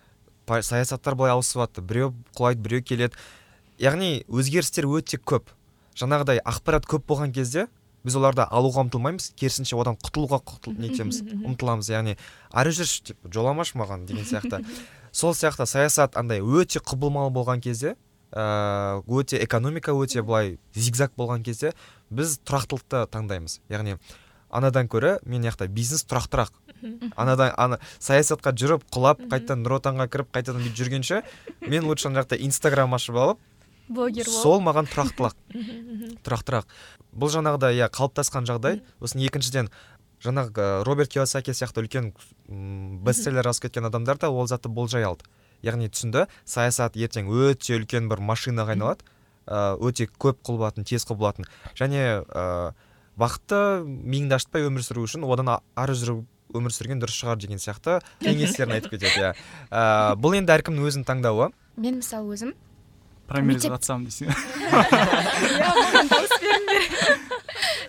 [0.47, 3.19] Саясаттар былай ауысып жатты біреу құлайды біреу келеді.
[3.81, 5.51] Яғни өзгерістер өте көп.
[5.97, 7.67] Жаңағыдай ақпарат көп болған кезде
[8.03, 11.91] біз оларды алуға ұмтылмаймыз керісінше одан құтылуға құтыл нетеміз ұмтыламыз.
[11.93, 12.17] Яғни
[12.51, 14.63] ары жүрші деп жоламашы маған деген сияқты.
[15.11, 17.95] Сол сияқты саясат андай өте құбылмалы болған кезде
[18.33, 21.73] ыыы өте экономика өте былай зигзаг болған кезде
[22.09, 23.59] біз тұрақтылықты таңдаймыз.
[23.69, 23.99] Яғни
[24.49, 26.51] анадан көрі мен жақта бизнес тұрақтырақ
[27.15, 31.23] анадан ана саясатқа жүріп құлап қайтадан нұр отанға кіріп қайтадан бүйтіп жүргенше
[31.67, 33.41] мен лучше ана жақта инстаграм ашып алып
[33.89, 35.35] блогер бол сол маған тұрақтылық
[36.25, 36.77] тұрақтырақ
[37.13, 39.69] бұл жаңағыдай иә қалыптасқан жағдай сосын екіншіден
[40.23, 42.13] жаңағы э, роберт киосаки сияқты үлкен
[43.03, 45.27] бестселлер жазып кеткен адамдар да ол затты болжай алды
[45.63, 49.03] яғни түсінді саясат ертең өте үлкен бір машинаға айналады
[49.47, 51.47] э, өте көп құбылатын тез құбылатын
[51.79, 52.71] және ә,
[53.19, 56.23] бақытты миыңды ашытпай өмір сүру үшін одан ары жүріп
[56.53, 59.31] өмір сүрген дұрыс шығар деген сияқты кеңестерін айтып кетеді иә.
[59.71, 61.49] Ә, бұл енді әркімнің өзінің таңдауы.
[61.77, 62.53] Мен мысалы өзім
[63.33, 64.29] Мектеп- қатысамын дейсің.
[65.63, 65.69] Иә,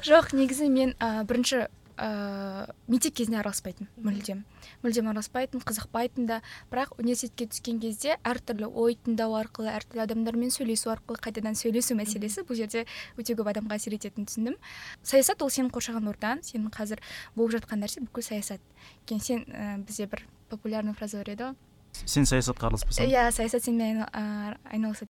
[0.09, 1.67] жоқ негізі мен ә, бірінші
[1.99, 4.45] ә, мектеп кезінде араласпайтын мүлдем.
[4.85, 6.41] Мүлдем араласпайтын қызықпайтын да.
[6.70, 12.45] Бірақ университетке түскен кезде әртүрлі ой тыңдау арқылы әртүрлі адамдармен сөйлесу арқылы қайтадан сөйлесу мәселесі
[12.45, 12.85] бұл жерде
[13.18, 14.59] өте көп адамға әсер ететінін түсіндім.
[15.03, 17.03] Саясат ол сенің қоршаған ортаң сенің қазір
[17.35, 18.61] болып жатқан нәрсе бүкіл саясат.
[19.05, 21.59] Өйткені сен ә, бізде бір популярный фраза бар еді ғой.
[22.05, 23.09] Сен саясатқа араласпасаң?
[23.09, 25.14] Иә саясат сенімен айналысады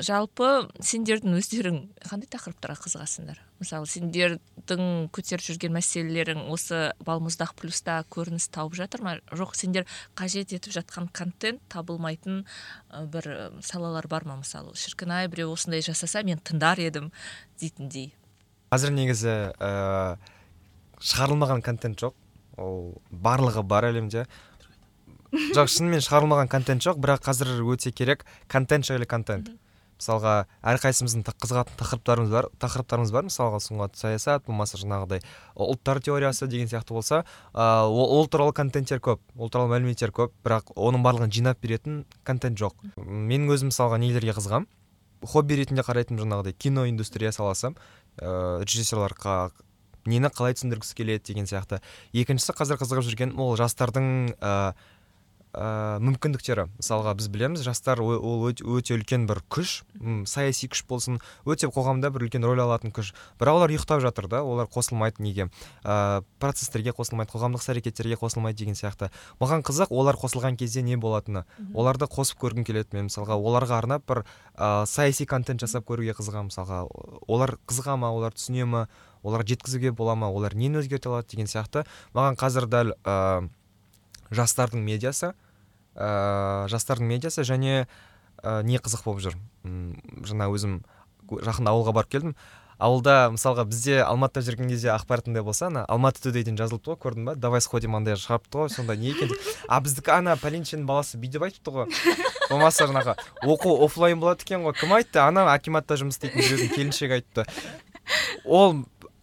[0.00, 1.78] жалпы сендердің өздерің
[2.08, 3.40] қандай тақырыптарға қызығасыңдар?
[3.60, 9.14] Мысалы сендердің көтеріп жүрген мәселелерің осы балмұздақ плюста көрініс тауып жатыр ма?
[9.36, 9.86] Жоқ сендер
[10.18, 12.44] қажет етіп жатқан контент табылмайтын
[13.12, 13.30] бір
[13.60, 14.38] салалар бар ма?
[14.40, 17.12] Мысалы шіркін ай біреу осындай жасаса мен тыңдар едім
[17.60, 18.14] дейтіндей.
[18.72, 20.16] Қазір негізі ә,
[21.04, 22.16] шығарылмаған контент жоқ.
[22.56, 24.24] Ол барлығы бар әлемде.
[25.52, 29.52] Жоқ шынымен шығарылмаған контент жоқ бірақ қазір өте керек контент жайлы контент.
[30.02, 30.34] Мысалға
[30.66, 33.28] әрқайсымыздың қызығатын тақырыптарымыз бар тақырыптарымыз бар.
[33.30, 35.22] Мысалға сұңғат саясат болмаса жаңағыдай
[35.54, 37.22] ұлттар теориясы деген сияқты болса
[37.54, 42.58] ол, ол туралы контенттер көп ол туралы мәліметтер көп бірақ оның барлығын жинап беретін контент
[42.58, 42.74] жоқ.
[42.98, 44.66] Менің өзім мысалға нелерге қызығамын
[45.22, 47.70] хобби ретінде қарайтын жаңағыдай кино индустрия саласы
[48.18, 49.52] ыыы режиссерларға
[50.02, 51.78] нені қалай түсіндіргісі келеді деген сияқты.
[52.10, 54.72] Екіншісі қазір қызығып жүрген ол жастардың ыыы
[55.52, 56.66] ә, мүмкіндіктері.
[56.80, 59.82] Мысалға біз білеміз жастар ол өте, өте үлкен бір күш
[60.28, 63.12] саяси күш болсын өте қоғамда бір үлкен рөл алатын күш.
[63.40, 65.48] Бірақ олар ұйықтап жатыр да олар қосылмайды неге?
[65.84, 69.12] Ә, процестерге қосылмайды қоғамдық іс әрекеттерге қосылмайды деген сияқты.
[69.40, 71.44] Маған қызық олар қосылған кезде не болатыны?
[71.74, 74.24] Оларды қосып көргім келеді мен мысалға оларға арнап бір
[74.56, 76.52] ә, саяси контент жасап көруге қызығамын.
[76.52, 76.84] Мысалға
[77.28, 78.86] олар қызыға ма олар түсіне ма
[79.22, 81.84] олар жеткізуге бола ма олар нені өзгерте алады деген сияқты.
[82.14, 83.48] Маған қазір дәл ә,
[84.32, 85.32] жастардың медиасы
[85.94, 87.84] ә, жастардың медиасы және
[88.42, 89.38] ә, не қызық болып жүр.
[90.26, 90.82] Жаңа өзім
[91.30, 92.36] жақында ауылға барып келдім.
[92.82, 97.28] Ауылда мысалға бізде алматыда жүрген кезде ақпаратыңда болса ана алматы тудей деген жазылыпты ғой көрдің
[97.28, 97.34] ба?
[97.38, 99.30] Давай сходим андай шығарыпты ғой сонда не екен
[99.68, 101.86] а біздікі ана пәленшенің баласы бүйтіп айтыпты ғой.
[102.48, 103.14] Болмаса жаңағы
[103.46, 104.74] оқу оффлайн болады екен ғой.
[104.74, 105.22] Кім айтты?
[105.22, 107.46] Ана акиматта жұмыс істейтін біреудің келіншегі айтты.
[108.44, 108.82] Ол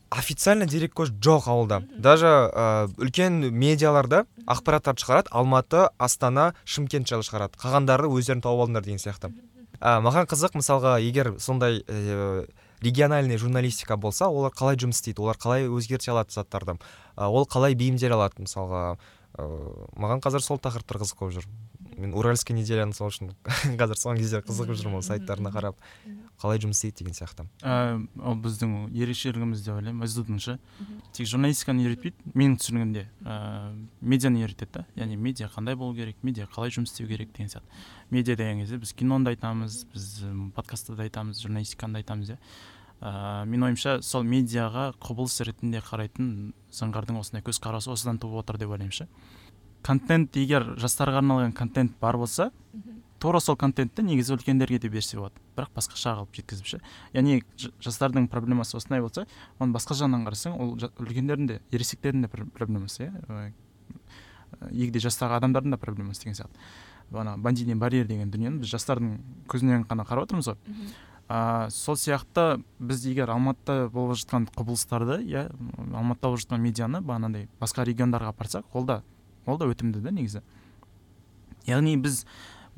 [0.09, 1.83] официально дереккөз жоқ ауылда.
[1.97, 7.59] Даже ә, үлкен медиаларда ақпараттарды шығарады алматы астана шымкент жайлы шығарады.
[7.61, 9.31] Қалғандары өздерің тауып алыңдар деген сияқты.
[9.79, 12.47] Ә, маған қызық мысалға егер сондай ә,
[12.81, 16.79] региональный журналистика болса олар қалай жұмыс істейді олар қалай өзгерте алады заттарды.
[17.15, 18.97] Ол қалай бейімделе алады мысалға.
[19.37, 19.47] Ә,
[19.95, 21.49] маған қазір сол тақырыптар қызық болып жүр.
[21.97, 23.31] Мен уральский неделяны сол үшін
[23.79, 25.77] қазір соңғы кезде қызығып жүрмін ол сайттарына қарап.
[26.41, 27.45] Қалай жұмыс істейді деген сияқты.
[28.19, 30.57] Ол біздің ерекшелігіміз деп ойлаймын сду шы
[31.15, 33.37] тек журналистиканы үйретпейді менің түсінігімде ә,
[34.01, 34.85] медианы үйретеді да.
[34.95, 37.79] Яғни медиа қандай болу керек медиа қалай жұмыс істеу керек деген сияқты.
[38.09, 40.09] Медиа деген кезде біз киноны да айтамыз біз
[40.55, 42.39] подкастты да айтамыз журналистиканы да айтамыз иә.
[42.99, 48.73] Ә, менің ойымша сол медиаға құбылыс ретінде қарайтын заңғардың осындай көзқарасы осыдан туып отыр деп
[48.75, 49.07] ойлаймын шы
[49.85, 52.51] контент егер жастарға арналған контент бар болса
[53.19, 55.35] тура сол контентті негізі үлкендерге де берсе болады.
[55.57, 56.79] Бірақ басқаша қылып жеткізіп ше.
[57.13, 57.41] Яғни
[57.83, 59.25] жастардың проблемасы осындай болса
[59.59, 60.71] оны басқа жағынан қарасаң ол
[61.03, 63.51] үлкендердің де ересектердің де проблемасы иә?
[64.71, 66.63] Егде жастағы адамдардың да проблемасы деген сияқты.
[67.11, 69.19] Ана бандиный барьер деген дүниені біз жастардың
[69.51, 70.57] көзінен ғана қарап отырмыз ғой.
[71.29, 75.43] Ә, сол сияқты біз егер алматыда болып жатқан құбылыстарды иә
[75.93, 79.03] алматыда болып жатқан медианы бағанағыдай басқа региондарға апарсақ ол да
[79.45, 80.41] ол да өтімді да негізі.
[81.67, 82.25] Яғни біз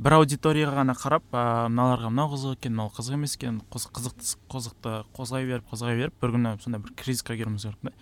[0.01, 4.93] бір аудиторияға ғана қарап ә, мыналарға мынау қызық екен мынау қызық емес екен қызықты қызықты
[5.13, 7.93] қозғай беріп қозғай беріп бір күні сондай бір кризисқа кіруіміз керек та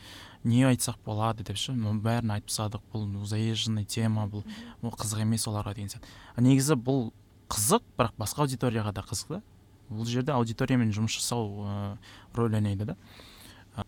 [0.44, 4.46] не айтсақ болады деп ше бәрін айтып тастадық бұл заезженный тема бұл
[4.82, 6.08] бұл қызық емес оларға деген сияқты.
[6.38, 7.10] Негізі бұл
[7.52, 9.42] қызық бірақ басқа аудиторияға да қызық та.
[9.90, 11.98] Бұл жерде аудиториямен жұмыс жасау ә,
[12.38, 12.96] рөл ойнайды да.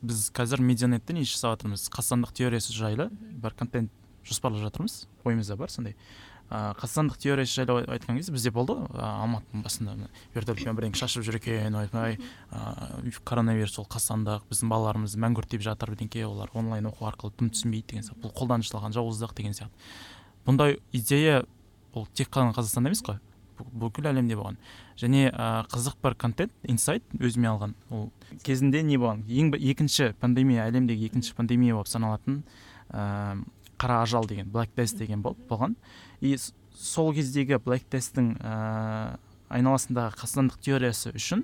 [0.02, 3.10] Біз қазір медианетте не жасап жатырмыз қазақстандық теориясы жайлы.
[3.12, 3.92] Бір контент
[4.28, 5.08] жоспарлап жатырмыз.
[5.24, 5.96] Ойымызда бар сондай.
[6.52, 8.90] Ыыы қазақстандық теориясы жайлы айтқан кезде бізде болды ғой.
[9.00, 12.18] Алматының басында вертолетпен бірдеңе шашып жүр екен ойбай
[12.52, 17.54] ыыы коронавирус ол қазақстандық біздің балаларымыз мәңгүрт деп жатыр бірдеңке олар онлайн оқу арқылы дым
[17.56, 19.72] түсінбейді деген сияқты бұл қолдан жасалған жауыздық деген сияқты.
[20.44, 21.46] Бұндай идея
[21.96, 23.22] бұл тек қана қазақстанда емес қой
[23.62, 24.58] бүкіл әлемде болған.
[25.00, 27.76] Және ә, қызық бір контент инсайт өзіме алған.
[27.90, 28.10] Ол
[28.44, 29.24] кезінде не болған?
[29.30, 32.42] Ең екінші пандемия әлемдегі екінші пандемия болып саналатын
[32.90, 33.38] ә,
[33.82, 35.76] қара ажал деген black death деген бол, болған.
[36.22, 36.38] И
[36.78, 39.18] сол кездегі black deathтің ә,
[39.50, 41.44] айналасындағы қазақстандық теориясы үшін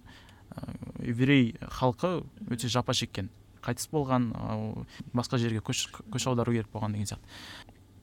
[0.54, 0.62] ә,
[1.02, 3.32] еврей халқы өте жапа шеккен.
[3.66, 4.86] Қайтыс болған ә,
[5.18, 7.26] басқа жерге көш, көш аудару керек болған деген сияқты.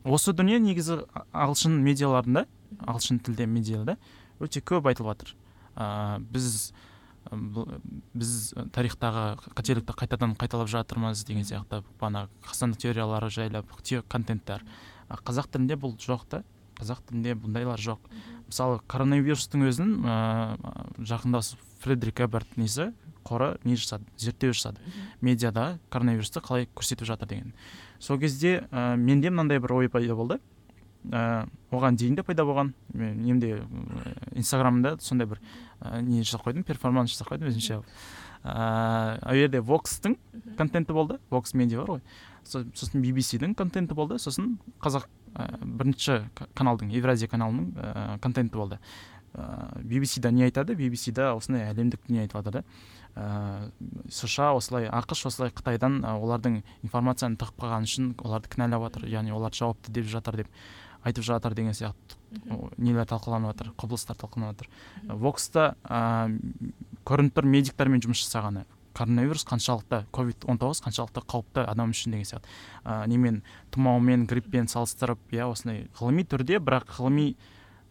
[0.05, 2.45] Осы дүние негізі ағылшын медиаларында
[2.83, 3.97] ағылшын тілде медиада
[4.43, 5.37] өте көп айтылып жатыр.
[5.77, 6.75] Ә, біз
[7.31, 9.25] біз тарихтағы
[9.57, 13.63] қателікті қайтадан қайталап жатырмыз деген сияқты бағанағы қазақстандық теориялары жайлы
[14.09, 14.65] контенттер.
[15.09, 16.43] Қазақ тілінде бұл жоқ та
[16.81, 18.01] қазақ тілінде бұндайлар жоқ.
[18.49, 20.57] Мысалы коронавирустың өзін ә,
[20.99, 21.41] жақында
[21.81, 22.91] фредерик эберт несі
[23.25, 24.81] қоры не жасады зерттеу жасады.
[25.21, 27.55] Медиада коронавирусты қалай көрсетіп жатыр деген.
[27.99, 30.41] Сол кезде ә, менде мынандай бір ой пайда болды.
[31.11, 32.75] Ә, оған дейін де пайда болған.
[32.95, 33.63] Мен немде
[34.35, 35.41] инстаграмда сондай бір
[35.81, 36.65] ә, не жасап қойдым?
[36.65, 37.83] Перформанс жасап қойдым өзімше.
[38.45, 40.19] Ыыы жерде вокстың
[40.59, 41.19] контенті болды.
[41.31, 42.03] Вокс медиа бар ғой.
[42.45, 44.19] Сосын bbc-дің контенті болды.
[44.21, 48.79] Сосын қазақ ә, бірінші каналдың евразия каналының ә, контенті болды.
[49.33, 50.77] Ыыы bbc да не айтады?
[50.77, 52.65] Bbc да осындай әлемдік не айтып жатыр да?
[53.17, 59.09] Ыыы сша осылай ақш осылай қытайдан олардың информацияны тығып қалғаны үшін оларды кінәлап жатыр.
[59.09, 60.53] Яғни олар жауапты деп жатыр деп.
[61.05, 62.17] Айтып жатыр деген сияқты.
[62.77, 64.71] Нелер талқыланып жатыр құбылыстар талқыланып жатыр.
[65.21, 66.73] Вокста ыыы
[67.05, 68.65] көрініп тұр медиктермен жұмыс жасағаны.
[68.95, 72.49] Коронавирус қаншалықты ковид он тоғыз қаншалықты қауіпті адам үшін деген сияқты.
[72.85, 73.43] Ә, немен
[73.75, 77.35] тұмаумен гриппен салыстырып иә осындай ғылыми түрде бірақ ғылыми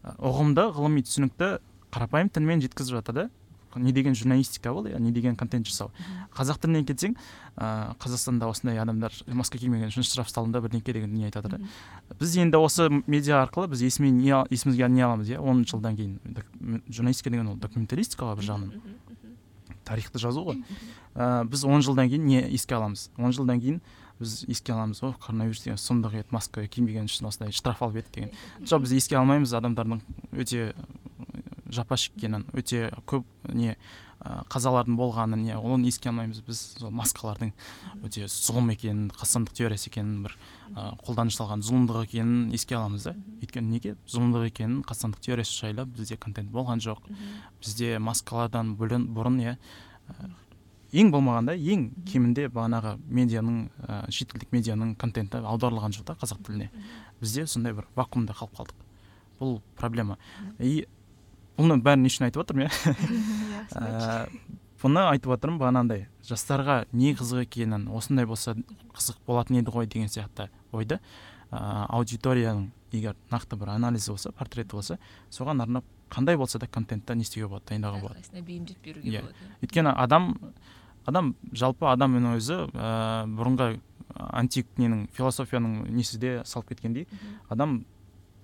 [0.03, 1.49] ұғымды ғылыми түсінікті
[1.93, 3.29] қарапайым тілмен жеткізіп жатыр да.
[3.75, 5.91] Не деген журналистика ол иә не деген контент жасау.
[6.35, 7.15] Қазақ тіліне келсең
[7.57, 11.59] ә, қазақстанда осындай адамдар маска кимеген үшін штраф салынды бірдеңке деген не айтады да
[12.19, 15.39] біз енді осы медиа арқылы біз есіме не есімізге не аламыз иә?
[15.39, 16.19] он жылдан кейін
[16.87, 18.71] журналистика деген ол документалистика ғой бір жағынан.
[19.83, 20.63] Тарихты жазу ғой.
[21.15, 23.09] Ә, біз он жылдан кейін не еске аламыз?
[23.17, 23.81] Он жылдан кейін
[24.19, 28.13] біз еске аламыз ғой коронавирус деген сұмдық еді маска кимеген үшін осындай штраф алып еді
[28.15, 28.31] деген.
[28.63, 30.01] Жоқ біз еске алмаймыз адамдардың
[30.31, 30.73] өте
[31.75, 33.75] жапа шеккенін өте көп не
[34.23, 37.51] қазалардың болғанын не оны еске алмаймыз біз сол маскалардың
[38.07, 40.35] өте зұлым екенін қазақстандық теориясы екенін бір
[40.77, 43.15] ә, қолдан жасалған зұлымдық екенін еске аламыз да.
[43.41, 43.97] Өйткені неге?
[44.07, 47.03] Зұлымдық екенін қазақстандық теориясы жайлы бізде контент болған жоқ.
[47.59, 49.57] Бізде маскалардан бұрын иә
[50.93, 56.69] ең болмағанда ең кемінде бағанағы медианың ә, шетелдік медианың контенті аударылған жоқ та қазақ тіліне.
[57.19, 58.83] Бізде сондай бір вакуумда қалып қалдық.
[59.39, 60.19] Бұл проблема.
[60.59, 60.85] И
[61.57, 62.95] бұны бәрін не үшін айтып жатырмын иә,
[63.77, 64.17] иә
[64.83, 68.55] бұны айтып жатырмын бағанағыдай жастарға не қызық екенін осындай болса
[68.91, 70.99] қызық болатын еді ғой деген сияқты ойды.
[71.53, 74.97] Ә, аудиторияның егер нақты бір анализі болса портреті болса
[75.31, 78.41] соған арнап қандай болса да контентті не істеуге болады дайындауға болады.
[78.41, 79.21] бейімдеп беруге иә.
[79.21, 80.35] болады өйткені адам
[81.05, 83.79] адам жалпы адамның өзі ә, бұрынғы
[84.15, 87.07] антик ненің философияның несі де салып кеткендей
[87.49, 87.85] адам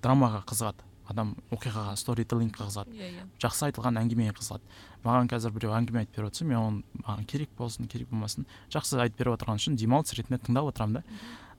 [0.02, 0.86] драмаға қызығады.
[1.10, 3.26] Адам оқиғаға сторителлингке қызығады иә иә.
[3.42, 7.52] Жақсы айтылған әңгімеге қызығады маған қазір біреу әңгіме айтып беріп жатса мен оны маған керек
[7.58, 11.04] болсын керек болмасын жақсы айтып беріп отырған үшін демалыс ретінде тыңдап отырамын да.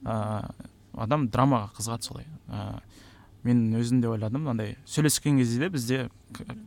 [0.01, 0.69] Ыыы
[1.05, 2.27] адам драмаға қызығады солай.
[2.47, 2.81] Ыыы
[3.43, 5.99] мен өзім де ойладым мынандай сөйлескен кезде де бізде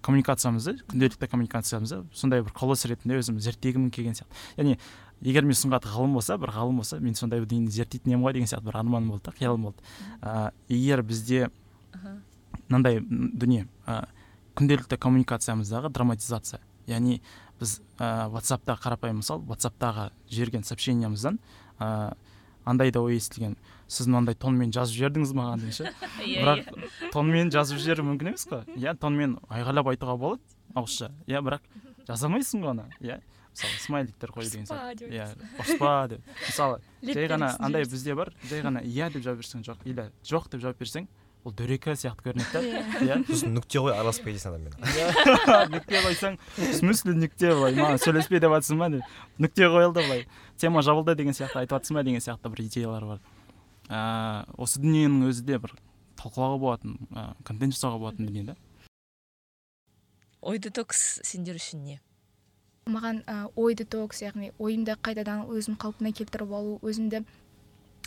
[0.03, 4.35] коммуникациямызды күнделікті коммуникациямызды сондай бір құбылыс ретінде өзім зерттегім келген сияқты.
[4.59, 4.79] Яғни
[5.23, 8.51] егер мен сұңғат ғалым болса бір ғалым болса мен сондай бірдеңені зерттейтін едім ғой деген
[8.51, 9.87] сияқты бір арманым болды да қиялым болды.
[10.21, 11.51] Ыыы егер бізде.
[12.69, 13.67] Мынандай дүние.
[13.87, 14.05] Ә,
[14.59, 16.61] күнделікті коммуникациямыздағы драматизация.
[16.87, 17.21] Яғни
[17.61, 21.39] біз ә, ватсапта қарапайым мысал ватсаптағы жіберген сообщениямыздан
[21.79, 22.15] ә,
[22.65, 23.57] андай да ой естілген.
[23.89, 25.93] Сіз мынандай тонмен жазып жібердіңіз маған деген ше
[26.25, 28.65] иә бірақ тонмен жазып жіберу мүмкін емес қой.
[28.79, 30.43] Иә тонмен айғайлап айтуға болады
[30.75, 31.11] ауызша.
[31.29, 31.67] Иә бірақ
[32.09, 32.87] жаза алмайсың ғой оны.
[33.01, 33.21] Иә
[33.55, 35.05] мысалы смайликтер қою деген сияқты.
[35.05, 35.29] Деп иә
[35.61, 36.33] ұрыспа деп.
[36.47, 40.49] Мысалы жай ғана андай бізде бар жай ғана иә деп жауап берсең жоқ или жоқ
[40.51, 41.07] деп жауап берсең
[41.45, 42.61] ол дөрекі сияқты көрінеді да.
[42.65, 42.83] Иә.
[43.05, 43.17] иә.
[43.29, 45.09] Сосын нүкте қой араласпай дейсің адаммен иә.
[45.75, 47.77] Нүкте қойсаң в смысле нүкте былай?
[47.77, 48.89] Маған сөйлеспе деп жатрсың ба?
[48.95, 50.25] Деп нүкте қойылды былай.
[50.57, 53.21] Тема жабылды деген сияқты айтып жатрсың ба деген сияқты бір идеялар бар.
[53.93, 55.77] Ыыы осы дүниенің өзі де бір
[56.17, 58.57] талқылауға болатын ыыы контент жасауға болатын дүние да.
[60.41, 62.01] Ой детокс сендер үшін не?
[62.89, 67.23] Маған ә, ой детокс яғни ойымды қайтадан өзім қалпына келтіріп алу өзімді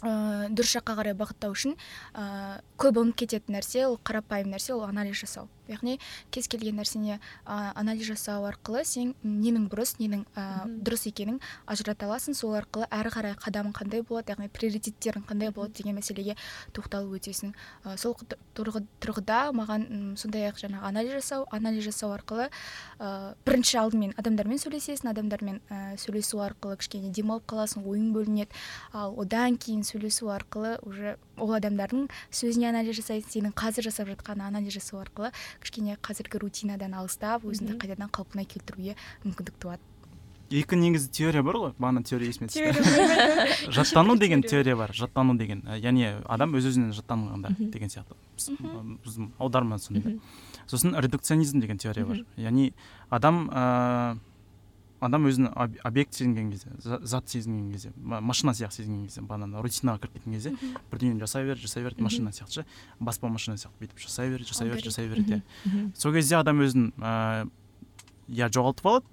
[0.01, 1.77] ә, дұрыс жаққа қарай бағыттау үшін
[2.13, 5.49] ә, көп ұмытып кететін нәрсе ол қарапайым нәрсе ол анализ жасау.
[5.69, 5.97] Яғни
[6.31, 12.07] кез келген нәрсене ә, анализ жасау арқылы сен ненің бұрыс ненің ә, дұрыс екенін ажырата
[12.07, 12.35] аласың.
[12.37, 16.37] Сол арқылы әрі қарай қадамың қандай болады яғни приоритеттерің қандай болады деген мәселеге
[16.75, 17.53] тоқталып өтесің.
[17.83, 18.15] Ә, сол
[18.57, 22.49] тұрғыда маған сондай ақ жаңағы анализ жасау анализ жасау арқылы
[22.99, 28.51] ә, бірінші алдымен адамдармен сөйлесесің адамдармен ә, сөйлесу арқылы кішкене демалып қаласың ойың бөлінеді.
[28.93, 34.41] Ал одан кейін сөйлесу арқылы уже ол адамдардың сөзіне анализ жасайсың сенің қазір жасап жатқан
[34.43, 39.83] анализ жасау арқылы кішкене қазіргі рутинадан алыстап өзіңді қайтадан қалпына келтіруге мүмкіндік туады.
[40.47, 42.71] Екі негізі теория бар ғой бағана теория есіме түсті.
[43.75, 44.77] Жаттану деген теория.
[44.77, 45.65] бар жаттану деген.
[45.67, 48.15] Ә, яғни адам өз өзінен жаттанғанда деген сияқты.
[48.37, 50.21] Біздің аударма сондай
[50.67, 52.23] сосын редукционизм деген теория бар.
[52.37, 52.71] Яғни
[53.09, 54.19] адам ыыы
[55.01, 59.21] адам өзін об- объект сезінген кезде за- зат сезінген кезде ма- машина сияқты сезінген кезде
[59.21, 60.53] бағана рутинаға кіріп кеткен кезде
[60.91, 62.65] бірдеңені жасай береді жасай береді машина сияқты ше
[62.99, 66.91] баспа машина сияқты бүйтіп жасай береді жасай береді жасай береді иә сол кезде адам өзін
[66.97, 67.49] ыыы
[68.27, 69.05] я жоғалтып алады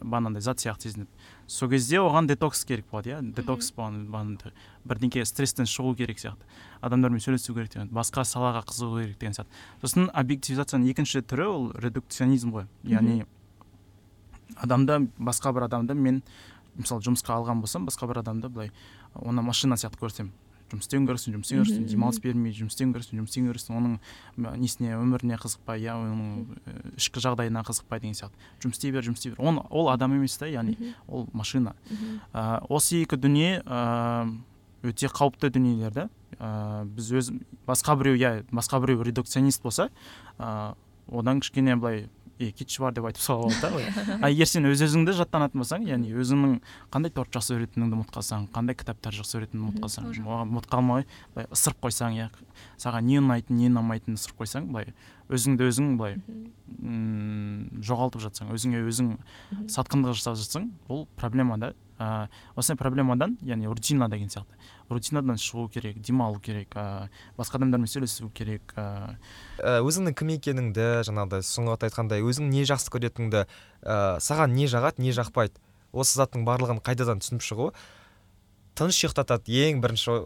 [0.00, 1.08] бағанағыдай зат сияқты сезініп
[1.46, 3.20] сол кезде оған детокс керек болады иә.
[3.34, 4.52] Детокс бағанағыдай
[4.88, 6.42] бірдеңке стресстен шығу керек сияқты.
[6.80, 9.52] Адамдармен сөйлесу керек деген басқа салаға қызығу керек деген сияқты.
[9.82, 12.66] сосын объективизацияның екінші түрі ол редукционизм ғой.
[12.84, 13.26] Яғни
[14.54, 16.22] адамды басқа бір адамды мен
[16.76, 18.72] мысалы жұмысқа алған болсам басқа бір адамды былай
[19.14, 20.32] оны машина сияқты көрсем.
[20.66, 23.76] Жұмыс істеуін көрсін жұмыс істеуін көрсін Мгм, демалыс бермей жұмыс істеуін көрсін жұмыс істеуін көрсін
[23.78, 28.34] оның несіне өміріне қызықпай иә оның ішкі жағдайына қызықпай деген сияқты.
[28.64, 29.44] Жұмыс істей бер жұмыс істей бер.
[29.46, 30.74] Оны ол адам емес та яғни
[31.06, 31.76] ол машина.
[32.32, 34.26] Ә, осы екі дүние ә,
[34.82, 36.08] өте қауіпті дүниелер да.
[36.40, 37.30] Ә, біз өз
[37.68, 39.92] басқа біреу иә басқа біреу редукционист болса
[40.38, 40.74] ә,
[41.06, 44.68] одан кішкене былай е кетші бар деп айтып салуға болады да былай а егер сен
[44.68, 46.56] өз өзіңді жаттанатын болсаң яғни өзіңнің
[46.92, 51.06] қандай торт жақсы көретініңді ұмытып қалсаң қандай кітаптар жақсы көретініңді ұмытып қалсаң оған ұмытып қалмай
[51.34, 52.28] былай ысырып қойсаң иә
[52.82, 54.92] саған не ұнайтын не ұнамайтынын ысырып қойсаң былай
[55.32, 56.20] өзіңді өзің былай
[57.82, 59.16] жоғалтып жатсаң өзіңе өзің
[59.72, 61.74] сатқындық жасап жатсаң бұл проблема да.
[61.96, 62.28] Ә,
[62.60, 64.52] осындай проблемадан яғни рутина деген сияқты
[64.92, 67.08] рутинадан шығу керек демалу керек ә,
[67.38, 69.16] басқа адамдармен сөйлесу керек ә,
[69.56, 75.00] Ә, өзіңнің кім екеніңді жаңағыдай сұңғат айтқандай өзің не жақсы көретініңді ә, саған не жағады
[75.00, 75.56] не жақпайды.
[75.96, 77.70] Осы заттың барлығын қайтадан түсініп шығу.
[78.76, 79.52] Тыныш ұйықтатады.
[79.66, 80.16] Ең бірінші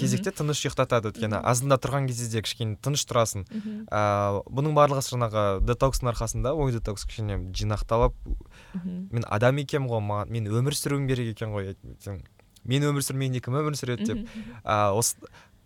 [0.00, 1.40] кезекте тыныш ұйықтатады өйткені.
[1.44, 3.46] Азында тұрған кезде де кішкене тыныш тұрасың.
[3.92, 8.16] Ә, бұның барлығы жаңағы детокстың арқасында ой детокс кішкене жинақталып
[8.84, 11.74] мен адам екенмін ғой маған мен өмір сүруім керек екен ғой.
[12.64, 14.34] Мен өмір сүрмегенде кім өмір сүреді деп.
[14.64, 15.16] А, осы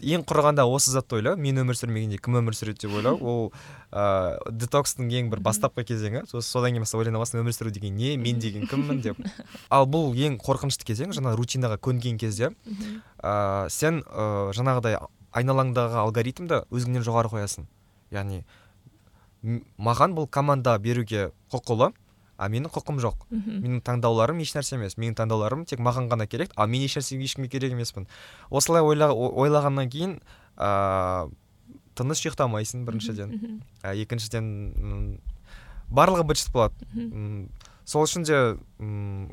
[0.02, 1.36] ең құрығанда осы затты ойлау.
[1.40, 3.18] Мен өмір сүрмегенде кім өмір сүреді деп ойлау.
[3.30, 3.52] Ол
[3.92, 6.24] ә, детокстың ең бір бастапқы кезеңі.
[6.30, 9.20] Со- содан кейін бастап ойлана бастасың өмір сүру деген не мен деген кіммін деп.
[9.74, 12.50] Ал бұл ең қорқынышты кезең жаңа рутинаға көнген кезде
[13.22, 14.98] ә, сен ә, жаңағыдай
[15.34, 17.66] айналаңдағы алгоритмді өзіңнен жоғары қоясың.
[18.14, 18.44] Яғни
[19.44, 21.90] маған бұл команда беруге құқылы
[22.36, 23.26] а менің құқым жоқ.
[23.30, 24.96] Менің таңдауларым еш нәрсе емес.
[24.98, 26.52] Менің таңдауларым тек маған ғана керек.
[26.56, 28.06] Ал мен еш нәрсеге ешкімге керек емеспін.
[28.50, 30.18] Осылай ойла, ойлағаннан кейін
[30.58, 31.30] ыыы
[31.94, 33.60] тыныш ұйықтамайсың біріншіден.
[33.82, 35.20] ә, екіншіден
[35.94, 36.74] барлығы быт шыт болады.
[36.94, 37.48] М,
[37.86, 38.58] сол үшін де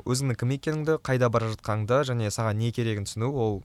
[0.06, 3.62] өзіңнің кім екеніңді қайда бара жатқаныңды және саған не керегін түсіну ол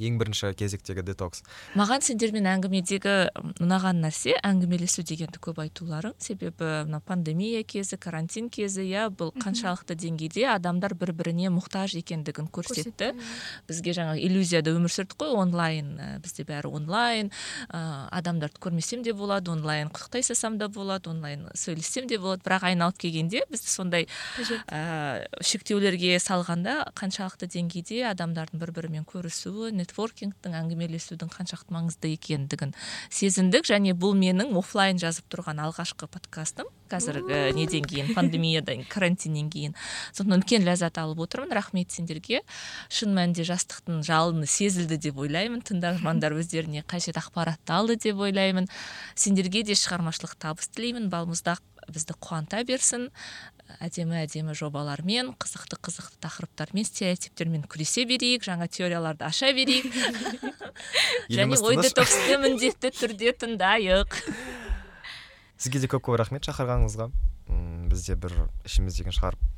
[0.00, 1.42] ең бірінші кезектегі детокс.
[1.78, 3.14] Маған сендермен әңгімедегі
[3.60, 6.14] ұнаған нәрсе әңгімелесу дегенді көп айтуларың.
[6.18, 12.48] Себебі мына пандемия кезі карантин кезі иә бұл қаншалықты деңгейде адамдар бір біріне мұқтаж екендігін
[12.52, 13.12] көрсетті.
[13.68, 15.92] Бізге жаңа иллюзияда өмір сүрдік қой онлайн
[16.24, 17.30] бізде бәрі онлайн.
[17.68, 22.42] Ә, адамдарды көрмесем де болады онлайн құттықтай салсам да болады онлайн сөйлессем де болады.
[22.46, 24.08] Бірақ айналып келгенде бізді сондай
[24.66, 32.74] ә, шектеулерге салғанда қаншалықты деңгейде адамдардың бір бірімен көрісуі нетворкингтің әңгімелесудің қаншалықты маңызды екендігін
[33.10, 36.70] сезіндік және бұл менің офлайн жазып тұрған алғашқы подкастым.
[36.90, 38.14] Қазіргі неден кейін?
[38.16, 39.76] Пандемиядан карантиннен кейін.
[40.10, 41.54] Сондықтан үлкен ләззат алып отырмын.
[41.54, 42.42] Рахмет сендерге.
[42.90, 45.62] Шын мәнінде жастықтың жалыны сезілді деп ойлаймын.
[45.62, 48.66] Тыңдармандар өздеріне қажет ақпаратты алды деп ойлаймын.
[49.14, 51.06] Сендерге де шығармашылық табыс тілеймін.
[51.14, 51.62] Балмұздақ
[51.94, 53.10] бізді қуанта берсін.
[53.78, 59.86] Әдемі әдемі жобалармен қызықты қызықты тақырыптармен стереотиптермен күресе берейік жаңа теорияларды аша берейік.
[61.30, 64.18] Және ой детоксты міндетті түрде тыңдайық.
[65.60, 67.10] Сізге де көп көп рахмет шақырғаныңызға.
[67.90, 69.48] Біз де бір ішіміздегіні шығарып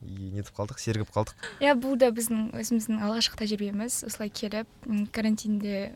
[0.00, 1.36] нетіп қалдық сергіп қалдық.
[1.60, 4.00] Иә бұл да біздің өзіміздің алғашқы тәжірибеміз.
[4.08, 4.68] Осылай келіп
[5.12, 5.92] карантинде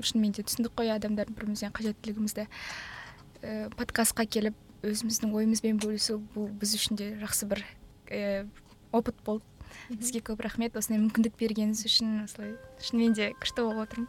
[0.00, 6.50] шынымен де түсіндік қой адамдардың бір бірімізден қажеттілігімізді ә, подкастқа келіп өзіміздің ойымызбен бөлісу бұл
[6.58, 7.62] біз үшін де жақсы бір
[8.10, 8.46] ә,
[8.92, 9.46] опыт болды.
[9.88, 10.76] Сізге көп рахмет.
[10.76, 14.08] Осындай мүмкіндік бергеніңіз үшін осылай шынымен де күшті болып отырмын.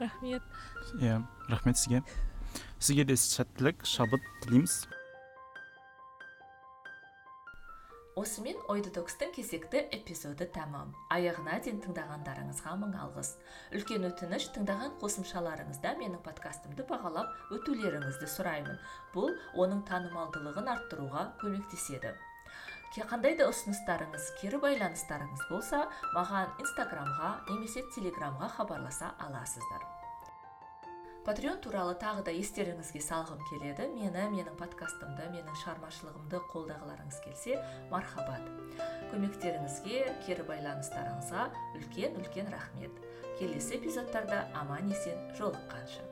[0.00, 0.42] Рахмет.
[0.98, 1.20] Иә
[1.52, 2.02] рахмет сізге.
[2.80, 4.86] Сізге де сәттілік шабыт тілейміз.
[8.16, 10.94] Осымен ой детокстың кезекті эпизоды тәмам.
[11.12, 13.34] Аяғына дейін тыңдағандарыңызға мың алғыс.
[13.76, 18.78] Үлкен өтініш тыңдаған қосымшаларыңызда менің подкастымды бағалап өтулеріңізді сұраймын.
[19.12, 22.14] Бұл оның танымалдылығын арттыруға көмектеседі.
[22.96, 25.82] Қандай да ұсыныстарыңыз кері байланыстарыңыз болса
[26.14, 29.84] маған инстаграмға немесе телеграмға хабарласа аласыздар.
[31.26, 33.88] Патреон туралы тағы да естеріңізге салғым келеді.
[33.96, 37.56] Мені менің подкастымды менің шығармашылығымды қолдағыларыңыз келсе
[37.90, 38.46] мархабат.
[39.10, 41.48] Көмектеріңізге кері байланыстарыңызға
[41.80, 43.02] үлкен үлкен рахмет.
[43.40, 46.06] Келесі эпизодтарда аман есен жолыққанша.